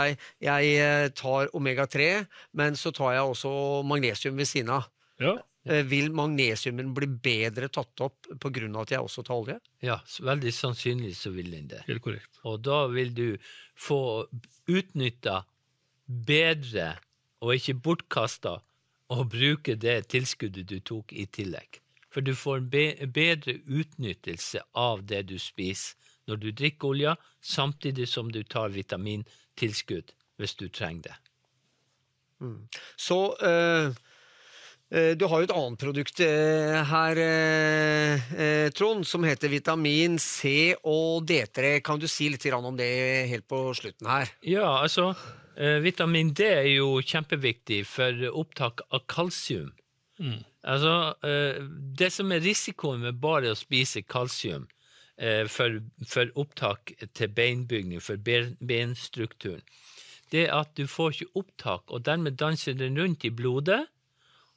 jeg 0.41 0.71
eh, 0.77 1.09
tar 1.09 1.47
omega-3, 1.53 2.27
men 2.53 2.73
så 2.73 2.91
tar 2.91 3.13
jeg 3.13 3.21
også 3.21 3.83
magnesium 3.85 4.35
ved 4.35 4.45
siden 4.49 4.69
av, 4.69 4.87
Ja, 5.19 5.35
eh, 5.65 5.83
vil 5.83 6.09
magnesiumen 6.09 6.93
bli 6.93 7.07
bedre 7.07 7.69
tatt 7.69 8.01
opp 8.01 8.25
av 8.75 8.81
at 8.81 8.89
jeg 8.89 8.99
også 8.99 9.23
tar 9.23 9.35
olje? 9.35 9.59
Ja, 9.81 9.99
veldig 10.21 10.51
sannsynlig 10.53 11.13
så 11.15 11.31
vil 11.33 11.51
den 11.51 11.67
det. 11.67 11.83
helt 11.85 12.01
korrekt. 12.01 12.39
Og 12.45 12.61
da 12.63 12.87
vil 12.87 13.13
du 13.13 13.37
få 13.77 14.25
utnytta 14.67 15.43
bedre, 16.07 16.97
og 17.41 17.53
ikke 17.55 17.77
bortkasta, 17.83 18.61
å 19.09 19.23
bruke 19.23 19.77
det 19.79 20.07
tilskuddet 20.11 20.65
du 20.67 20.79
tok 20.83 21.13
i 21.13 21.25
tillegg. 21.31 21.79
For 22.17 22.25
du 22.25 22.34
får 22.34 22.63
en 22.63 23.12
bedre 23.13 23.53
utnyttelse 23.69 24.63
av 24.73 25.06
det 25.06 25.27
du 25.30 25.38
spiser 25.38 25.93
når 26.27 26.39
du 26.41 26.47
drikker 26.51 26.89
olja, 26.89 27.13
samtidig 27.45 28.08
som 28.10 28.32
du 28.34 28.41
tar 28.43 28.73
vitamintilskudd 28.73 30.10
hvis 30.41 30.56
du 30.58 30.65
trenger 30.73 31.12
det. 31.13 31.15
Så 32.97 33.21
eh, 33.38 33.93
Eh, 34.89 35.15
Du 35.19 35.25
har 35.27 35.41
jo 35.41 35.47
et 35.47 35.56
annet 35.56 35.82
produkt 35.82 36.21
eh, 36.23 36.77
her, 36.91 37.19
Trond, 38.77 39.03
som 39.08 39.25
heter 39.27 39.51
vitamin 39.51 40.17
C 40.19 40.75
og 40.84 41.27
D3. 41.27 41.80
Kan 41.84 41.99
du 41.99 42.08
si 42.08 42.30
litt 42.32 42.45
om 42.53 42.77
det 42.77 43.27
helt 43.32 43.47
på 43.47 43.73
slutten 43.75 44.08
her? 44.08 44.32
Ja, 44.41 44.80
altså, 44.84 45.13
vitamin 45.84 46.32
D 46.34 46.47
er 46.47 46.69
jo 46.77 47.01
kjempeviktig 47.01 47.84
for 47.89 48.30
opptak 48.32 48.86
av 48.91 49.03
kalsium. 49.10 49.73
Altså, 50.63 51.13
eh, 51.23 51.62
det 51.99 52.10
som 52.13 52.32
er 52.32 52.43
risikoen 52.43 53.03
med 53.06 53.19
bare 53.21 53.53
å 53.53 53.58
spise 53.58 54.01
kalsium 54.01 54.67
eh, 55.17 55.45
for, 55.47 55.80
for 56.10 56.32
opptak 56.36 56.93
til 57.13 57.30
beinbygning, 57.30 58.01
for 58.01 58.17
benstrukturen, 58.17 59.63
det 60.32 60.47
er 60.47 60.58
at 60.58 60.73
du 60.75 60.88
får 60.91 61.13
ikke 61.13 61.39
opptak, 61.39 61.86
og 61.88 62.03
dermed 62.06 62.36
danser 62.39 62.75
den 62.75 62.99
rundt 62.99 63.23
i 63.23 63.32
blodet, 63.32 63.86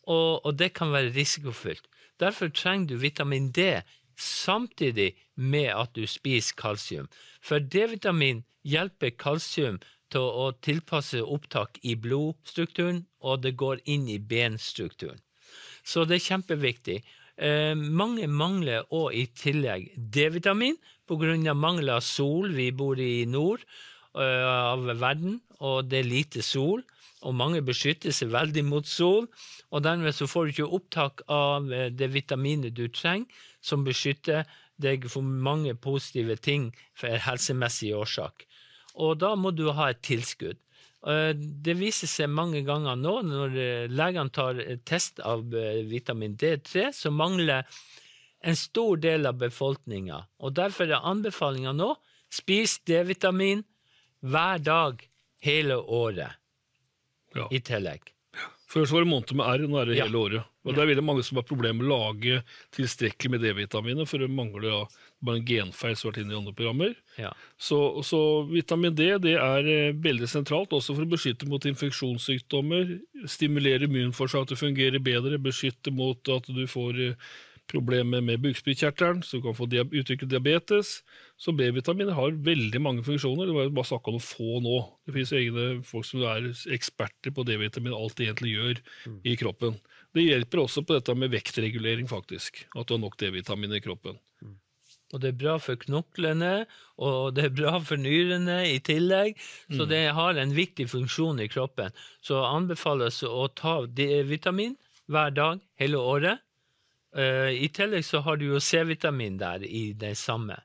og, 0.02 0.46
og 0.46 0.58
det 0.58 0.72
kan 0.74 0.90
være 0.92 1.12
risikofylt. 1.14 1.86
Derfor 2.20 2.48
trenger 2.48 2.88
du 2.88 2.96
vitamin 2.96 3.52
D 3.52 3.80
samtidig 4.20 5.14
med 5.36 5.70
at 5.72 5.94
du 5.96 6.06
spiser 6.06 6.56
kalsium. 6.56 7.08
For 7.40 7.58
D-vitamin 7.58 8.42
hjelper 8.66 9.14
kalsium 9.16 9.78
til 10.10 10.26
å 10.26 10.50
tilpasse 10.64 11.22
opptak 11.22 11.78
i 11.82 11.94
blodstrukturen, 11.94 13.04
og 13.20 13.42
det 13.44 13.56
går 13.56 13.80
inn 13.86 14.08
i 14.10 14.18
benstrukturen. 14.18 15.20
Så 15.84 16.04
det 16.08 16.18
er 16.18 16.26
kjempeviktig. 16.28 17.00
Eh, 17.40 17.74
mange 17.74 18.26
mangler 18.28 18.84
òg 18.92 19.14
i 19.16 19.26
tillegg 19.32 19.90
D-vitamin 19.96 20.76
pga. 21.08 21.54
mangel 21.54 21.90
av 21.90 22.00
sol. 22.00 22.52
Vi 22.52 22.70
bor 22.70 22.98
i 23.00 23.24
nord 23.26 23.60
eh, 24.14 24.44
av 24.44 24.84
verden, 25.00 25.40
og 25.60 25.88
det 25.88 26.00
er 26.00 26.10
lite 26.10 26.42
sol. 26.42 26.82
Og 27.22 27.34
mange 27.34 27.60
beskytter 27.60 28.12
seg 28.12 28.32
veldig 28.32 28.64
mot 28.64 28.86
sol, 28.86 29.26
og 29.70 29.82
dermed 29.84 30.14
så 30.16 30.26
får 30.26 30.44
du 30.44 30.50
ikke 30.50 30.76
opptak 30.76 31.22
av 31.28 31.72
eh, 31.72 31.90
det 31.92 32.12
vitaminet 32.12 32.74
du 32.76 32.88
trenger, 32.88 33.28
som 33.60 33.84
beskytter 33.84 34.46
deg 34.80 35.04
for 35.12 35.22
mange 35.22 35.74
positive 35.76 36.36
ting 36.40 36.70
for 36.96 37.12
helsemessig 37.12 37.92
årsak. 37.96 38.46
Og 38.94 39.18
da 39.20 39.34
må 39.36 39.52
du 39.52 39.68
ha 39.76 39.90
et 39.90 40.00
tilskudd. 40.02 40.56
Eh, 41.06 41.32
Det 41.34 41.74
viser 41.78 42.06
seg 42.10 42.28
mange 42.28 42.60
ganger 42.66 42.96
nå, 43.00 43.14
når 43.24 43.56
eh, 43.56 43.86
legene 43.88 44.30
tar 44.30 44.60
eh, 44.60 44.76
test 44.84 45.20
av 45.24 45.46
vitamin 45.88 46.36
D3, 46.36 46.90
så 46.92 47.10
mangler 47.12 47.64
en 48.42 48.56
stor 48.56 48.96
del 49.00 49.26
av 49.28 49.38
befolkninga. 49.40 50.22
Og 50.40 50.54
derfor 50.56 50.88
er 50.88 51.00
anbefalinga 51.04 51.72
nå 51.76 51.94
spis 52.32 52.78
D-vitamin 52.86 53.64
hver 54.22 54.62
dag 54.64 55.02
hele 55.44 55.76
året 55.80 56.36
Ja. 57.34 57.46
i 57.50 57.60
tillegg. 57.60 58.00
Før 58.70 58.86
så 58.86 58.94
var 58.96 59.04
det 59.04 59.10
måneder 59.10 59.34
med 59.36 59.46
R, 59.46 59.66
nå 59.68 59.80
er 59.80 59.84
det 59.86 59.96
Ja. 59.98 60.04
hele 60.06 60.18
året. 60.18 60.44
Og 60.64 60.74
der 60.76 60.82
er 60.88 60.94
det 60.94 61.04
mange 61.04 61.22
som 61.24 61.36
har 61.36 61.42
problemer 61.44 61.82
med 61.82 61.88
å 61.90 62.12
lage 62.12 62.44
tilstrekkelig 62.72 63.30
med 63.30 63.40
D-vitaminer, 63.40 64.06
for 64.06 64.18
det 64.18 64.28
mangler 64.30 64.62
da 64.62 64.86
bare 65.24 65.40
en 65.40 65.46
genfeil 65.46 65.96
som 65.96 66.08
har 66.08 66.14
vært 66.14 66.22
inne 66.24 66.34
i 66.34 66.38
andre 66.38 66.54
programmer. 66.56 66.94
Ja. 67.20 67.30
Så, 67.60 67.78
så 68.06 68.20
vitamin 68.48 68.96
D 68.96 69.10
det 69.22 69.36
er 69.36 69.68
eh, 69.68 69.92
veldig 70.08 70.28
sentralt, 70.30 70.72
også 70.76 70.96
for 70.96 71.04
å 71.04 71.12
beskytte 71.12 71.48
mot 71.50 71.66
infeksjonssykdommer, 71.68 72.96
stimulere 73.28 73.88
immunforsvaret 73.88 74.52
til 74.52 74.58
å 74.58 74.64
fungere 74.64 75.02
bedre, 75.04 75.40
beskytte 75.42 75.92
mot 75.94 76.32
at 76.32 76.48
du 76.48 76.64
får 76.70 77.04
eh, 77.04 77.30
problemer 77.70 78.22
med 78.24 78.40
bukspyttkjertelen, 78.42 79.22
så 79.22 79.38
du 79.38 79.44
kan 79.44 79.56
få 79.56 79.68
utvikle 79.70 80.28
diabetes. 80.28 81.00
Så 81.40 81.54
B-vitaminer 81.56 82.16
har 82.16 82.38
veldig 82.46 82.80
mange 82.82 83.04
funksjoner. 83.06 83.46
Det 83.46 83.54
var 83.56 83.70
bare 83.76 83.90
snakk 83.92 84.10
om 84.10 84.18
å 84.18 84.24
få 84.24 84.58
nå. 84.64 84.78
Det 85.06 85.14
finnes 85.14 85.34
egne 85.38 85.66
folk 85.86 86.08
som 86.08 86.24
er 86.26 86.50
eksperter 86.74 87.34
på 87.36 87.46
D-vitamin, 87.48 87.94
alt 87.96 88.18
det 88.18 88.28
egentlig 88.28 88.56
gjør 88.56 88.82
i 89.22 89.36
kroppen. 89.40 89.78
Det 90.16 90.26
hjelper 90.26 90.64
også 90.64 90.82
på 90.82 90.96
dette 90.98 91.14
med 91.14 91.30
vektregulering, 91.32 92.10
faktisk. 92.10 92.64
At 92.74 92.88
du 92.88 92.96
har 92.96 93.04
nok 93.04 93.16
D-vitamin 93.20 93.78
i 93.78 93.82
kroppen. 93.84 94.18
Og 95.10 95.22
det 95.22 95.32
er 95.32 95.40
bra 95.40 95.56
for 95.58 95.78
knoklene, 95.80 96.66
og 97.02 97.34
det 97.34 97.48
er 97.48 97.56
bra 97.56 97.72
for 97.82 97.98
nyrene 97.98 98.60
i 98.70 98.78
tillegg. 98.78 99.40
Så 99.74 99.86
det 99.90 100.04
har 100.14 100.38
en 100.38 100.54
viktig 100.54 100.86
funksjon 100.92 101.42
i 101.42 101.48
kroppen. 101.50 101.90
Så 102.22 102.38
anbefales 102.46 103.22
å 103.26 103.48
ta 103.48 103.80
D-vitamin 103.86 104.76
hver 105.10 105.34
dag 105.34 105.64
hele 105.82 105.98
året. 105.98 106.44
Eh, 107.16 107.50
I 107.64 107.68
tillegg 107.74 108.06
så 108.06 108.22
har 108.22 108.38
du 108.38 108.46
jo 108.52 108.62
C-vitamin 108.62 109.38
der 109.40 109.66
i 109.66 109.90
det 109.98 110.14
samme. 110.18 110.60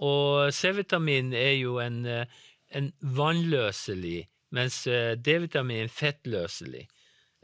Og 0.00 0.48
C-vitamin 0.54 1.34
er 1.36 1.54
jo 1.58 1.76
en, 1.78 2.04
eh, 2.06 2.24
en 2.72 2.92
vannløselig, 3.00 4.24
mens 4.50 4.86
eh, 4.86 5.12
D-vitamin 5.14 5.84
er 5.84 5.92
fettløselig. 5.92 6.86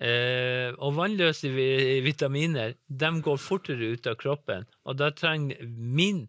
Eh, 0.01 0.71
og 0.81 0.95
vannløse 0.97 1.51
vitaminer 2.01 2.73
de 2.89 3.11
går 3.21 3.41
fortere 3.41 3.91
ut 3.93 4.07
av 4.09 4.17
kroppen, 4.21 4.65
og 4.89 4.97
da 4.97 5.11
trenger 5.13 5.61
min 5.69 6.23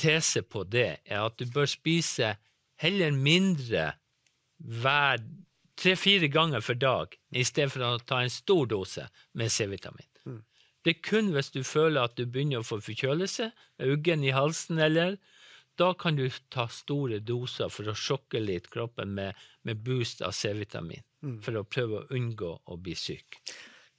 tese 0.00 0.42
på 0.42 0.64
det 0.66 0.88
er 1.06 1.20
at 1.22 1.36
du 1.38 1.46
bør 1.54 1.70
spise 1.70 2.32
heller 2.82 3.14
mindre 3.14 3.92
hver 4.58 5.22
tre-fire 5.80 6.28
ganger 6.32 6.64
for 6.64 6.74
dag, 6.74 7.14
i 7.30 7.44
stedet 7.46 7.70
for 7.72 7.86
å 7.86 8.02
ta 8.02 8.24
en 8.24 8.32
stor 8.32 8.66
dose 8.68 9.06
med 9.38 9.52
C-vitamin. 9.52 10.08
Det 10.84 10.96
er 10.96 11.04
kun 11.04 11.30
hvis 11.34 11.52
du 11.52 11.60
føler 11.64 12.02
at 12.02 12.16
du 12.16 12.24
begynner 12.26 12.60
å 12.60 12.66
få 12.66 12.80
forkjølelse, 12.84 13.50
uggen 13.84 14.24
i 14.24 14.32
halsen 14.34 14.80
eller 14.80 15.18
Da 15.80 15.94
kan 15.94 16.16
du 16.16 16.26
ta 16.52 16.66
store 16.68 17.22
doser 17.24 17.70
for 17.72 17.88
å 17.88 17.96
sjokke 17.96 18.42
litt 18.42 18.66
kroppen 18.68 19.14
med, 19.16 19.38
med 19.64 19.80
boost 19.80 20.20
av 20.20 20.34
C-vitamin, 20.36 21.00
for 21.40 21.56
å 21.56 21.62
prøve 21.64 22.02
å 22.02 22.18
unngå 22.18 22.50
å 22.68 22.76
bli 22.76 22.92
syk. 22.98 23.38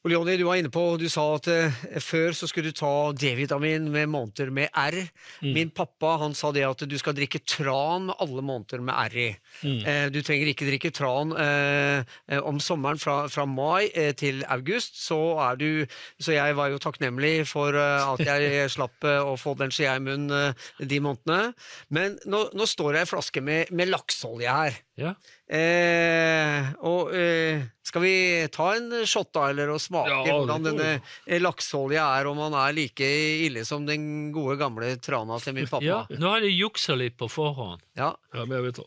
Og 0.02 0.10
Leonie, 0.10 0.34
du 0.40 0.48
var 0.48 0.58
inne 0.58 0.72
på, 0.74 0.82
du 0.98 1.06
sa 1.14 1.24
at 1.36 1.46
eh, 1.54 1.76
før 2.02 2.34
så 2.34 2.48
skulle 2.50 2.72
du 2.72 2.78
ta 2.80 3.12
D-vitamin 3.14 3.86
med 3.94 4.10
måneder 4.10 4.50
med 4.50 4.74
R. 4.74 4.96
Min 5.46 5.70
pappa 5.78 6.16
han 6.24 6.34
sa 6.38 6.50
det 6.56 6.64
at 6.66 6.82
du 6.90 6.96
skal 6.98 7.14
drikke 7.14 7.44
tran 7.46 8.08
med 8.08 8.18
alle 8.24 8.42
måneder 8.42 8.82
med 8.82 8.98
R 8.98 9.18
i. 9.22 9.28
Eh, 9.86 10.08
du 10.10 10.18
trenger 10.26 10.50
ikke 10.50 10.66
drikke 10.72 10.90
tran 10.98 11.36
eh, 11.38 12.02
eh, 12.32 12.42
om 12.42 12.58
sommeren 12.58 12.98
fra, 12.98 13.28
fra 13.30 13.46
mai 13.46 13.92
eh, 13.94 14.10
til 14.18 14.42
august. 14.50 14.98
Så 15.06 15.20
er 15.46 15.62
du 15.62 15.70
Så 16.18 16.34
jeg 16.34 16.58
var 16.58 16.74
jo 16.74 16.82
takknemlig 16.82 17.46
for 17.52 17.78
eh, 17.78 18.02
at 18.02 18.26
jeg 18.26 18.72
slapp 18.76 19.06
å 19.06 19.38
få 19.38 19.54
den 19.60 19.70
skjea 19.70 20.00
i 20.00 20.02
munnen 20.02 20.58
de 20.82 20.98
månedene. 20.98 21.54
Men 21.94 22.18
nå, 22.26 22.48
nå 22.58 22.66
står 22.66 22.96
det 22.98 23.06
ei 23.06 23.12
flaske 23.14 23.46
med, 23.46 23.70
med 23.70 23.94
lakseolje 23.94 24.50
her. 24.50 24.82
Ja, 25.00 25.14
Eh, 25.48 26.72
og 26.88 27.14
eh, 27.16 27.62
skal 27.84 28.04
vi 28.04 28.14
ta 28.54 28.70
en 28.78 28.92
shot 29.08 29.32
da, 29.36 29.50
eller 29.52 29.72
og 29.74 29.80
smake 29.84 30.12
Ja, 30.12 30.22
hvordan 30.38 30.64
denne 30.68 31.42
lakseolja 31.42 32.06
er, 32.20 32.30
om 32.32 32.40
han 32.44 32.56
er 32.56 32.76
like 32.76 33.08
ille 33.48 33.64
som 33.68 33.86
den 33.88 34.32
gode 34.36 34.58
gamle 34.62 34.94
trana 35.04 35.40
til 35.44 35.56
min 35.58 35.68
pappa? 35.68 35.84
ja. 35.86 36.02
Nå 36.10 36.30
har 36.34 36.46
jeg 36.46 36.58
juksa 36.60 36.96
litt 37.00 37.18
på 37.20 37.30
forhånd, 37.32 37.82
Ja, 38.00 38.14
Ja, 38.34 38.46
men 38.46 38.58
jeg 38.60 38.72
vet 38.72 38.84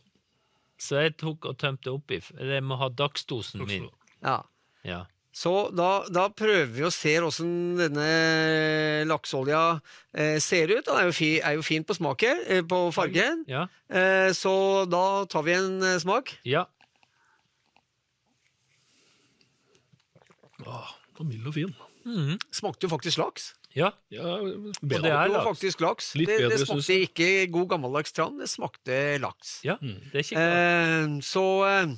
så 0.84 1.00
jeg 1.00 1.16
tok 1.16 1.46
og 1.48 1.56
tømte 1.56 1.92
oppi. 1.94 2.18
Jeg 2.20 2.62
må 2.66 2.76
ha 2.76 2.88
dagsdosen 2.92 3.64
min. 3.66 3.88
ja. 4.22 4.42
Ja. 4.84 5.04
Så 5.34 5.50
da, 5.74 6.04
da 6.14 6.28
prøver 6.30 6.68
vi 6.70 6.84
å 6.86 6.92
se 6.94 7.16
åssen 7.26 7.74
denne 7.80 8.04
lakseolja 9.10 9.62
eh, 10.14 10.36
ser 10.38 10.70
ut. 10.70 10.84
Den 10.86 11.00
er 11.00 11.08
jo, 11.08 11.14
fi, 11.16 11.30
er 11.42 11.56
jo 11.58 11.64
fin 11.66 11.82
på 11.82 11.96
smaken, 11.98 12.44
eh, 12.46 12.62
på 12.70 12.78
fargen. 12.94 13.42
Ja. 13.50 13.64
Eh, 13.90 14.30
så 14.38 14.54
da 14.86 15.24
tar 15.26 15.42
vi 15.48 15.56
en 15.58 15.82
eh, 15.82 15.98
smak. 16.04 16.36
ja. 16.46 16.62
Ah, 20.64 20.94
så 21.18 21.24
mild 21.28 21.44
og 21.50 21.54
fin. 21.56 21.72
Mm. 22.06 22.38
Smakte 22.54 22.86
jo 22.86 22.92
faktisk 22.94 23.18
laks. 23.20 23.50
ja. 23.76 23.90
Ja, 24.14 24.22
Og 24.38 24.70
det 24.80 24.88
bedre. 24.88 24.96
er 24.96 25.02
Det 25.02 25.12
var 25.12 25.28
laks. 25.34 25.48
faktisk 25.50 25.80
laks. 25.82 26.14
Litt 26.16 26.28
det, 26.30 26.38
det 26.48 26.58
smakte 26.62 26.82
synes 26.84 26.88
ikke 27.10 27.28
god 27.52 27.68
gammeldags 27.74 28.12
tran, 28.16 28.38
det 28.38 28.48
smakte 28.48 29.18
laks. 29.20 29.58
ja. 29.66 29.76
Det 29.82 30.14
er 30.14 30.22
ikke. 30.22 30.40
Eh, 30.40 31.20
så 31.26 31.44
eh, 31.68 31.94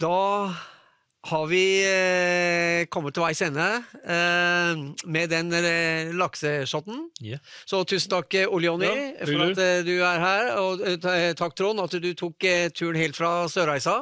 da 0.00 0.16
har 1.22 1.44
vi 1.46 1.62
eh, 1.86 2.82
kommet 2.90 3.14
til 3.14 3.22
veis 3.22 3.40
ende 3.46 3.66
eh, 4.02 4.80
med 5.06 5.30
den 5.30 5.52
eh, 5.54 6.10
lakseshotten. 6.18 7.04
Yeah. 7.22 7.38
Så 7.68 7.84
tusen 7.86 8.10
takk, 8.10 8.34
Ole 8.50 8.66
Jonny, 8.66 8.88
Ja, 8.90 9.28
for 9.28 9.44
at 9.46 9.60
eh, 9.62 9.84
du 9.86 9.92
er 10.02 10.18
her. 10.18 10.48
Og 10.58 10.82
eh, 10.82 11.30
takk, 11.38 11.54
Trond, 11.58 11.78
at 11.84 11.94
du 12.02 12.08
tok 12.18 12.42
eh, 12.48 12.68
turen 12.74 12.98
helt 12.98 13.14
fra 13.18 13.44
Sørreisa 13.52 14.00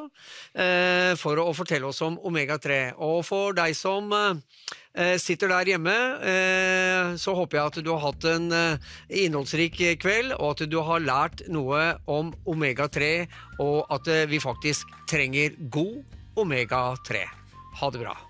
eh, 0.55 1.13
for 1.21 1.41
å 1.43 1.51
fortelle 1.57 1.91
oss 1.91 2.01
om 2.07 2.17
omega-3. 2.25 2.95
Og 2.97 3.21
for 3.29 3.53
deg 3.59 3.77
som 3.77 4.09
eh, 4.17 4.41
eh, 4.97 5.17
sitter 5.21 5.53
der 5.53 5.75
hjemme, 5.75 5.97
eh, 6.25 7.11
så 7.21 7.35
håper 7.37 7.59
jeg 7.61 7.73
at 7.75 7.83
du 7.85 7.91
har 7.93 8.01
hatt 8.07 8.29
en 8.33 8.49
eh, 8.57 8.95
innholdsrik 9.27 9.77
kveld, 10.01 10.33
og 10.39 10.55
at 10.55 10.65
du 10.73 10.79
har 10.89 11.05
lært 11.05 11.45
noe 11.53 11.99
om 12.09 12.33
omega-3, 12.49 13.13
og 13.61 13.93
at 13.93 14.09
eh, 14.09 14.25
vi 14.33 14.41
faktisk 14.41 14.89
trenger 15.13 15.53
god 15.69 16.17
omega-3. 16.41 17.25
Ha 17.81 17.91
det 17.91 17.99
bra. 17.99 18.30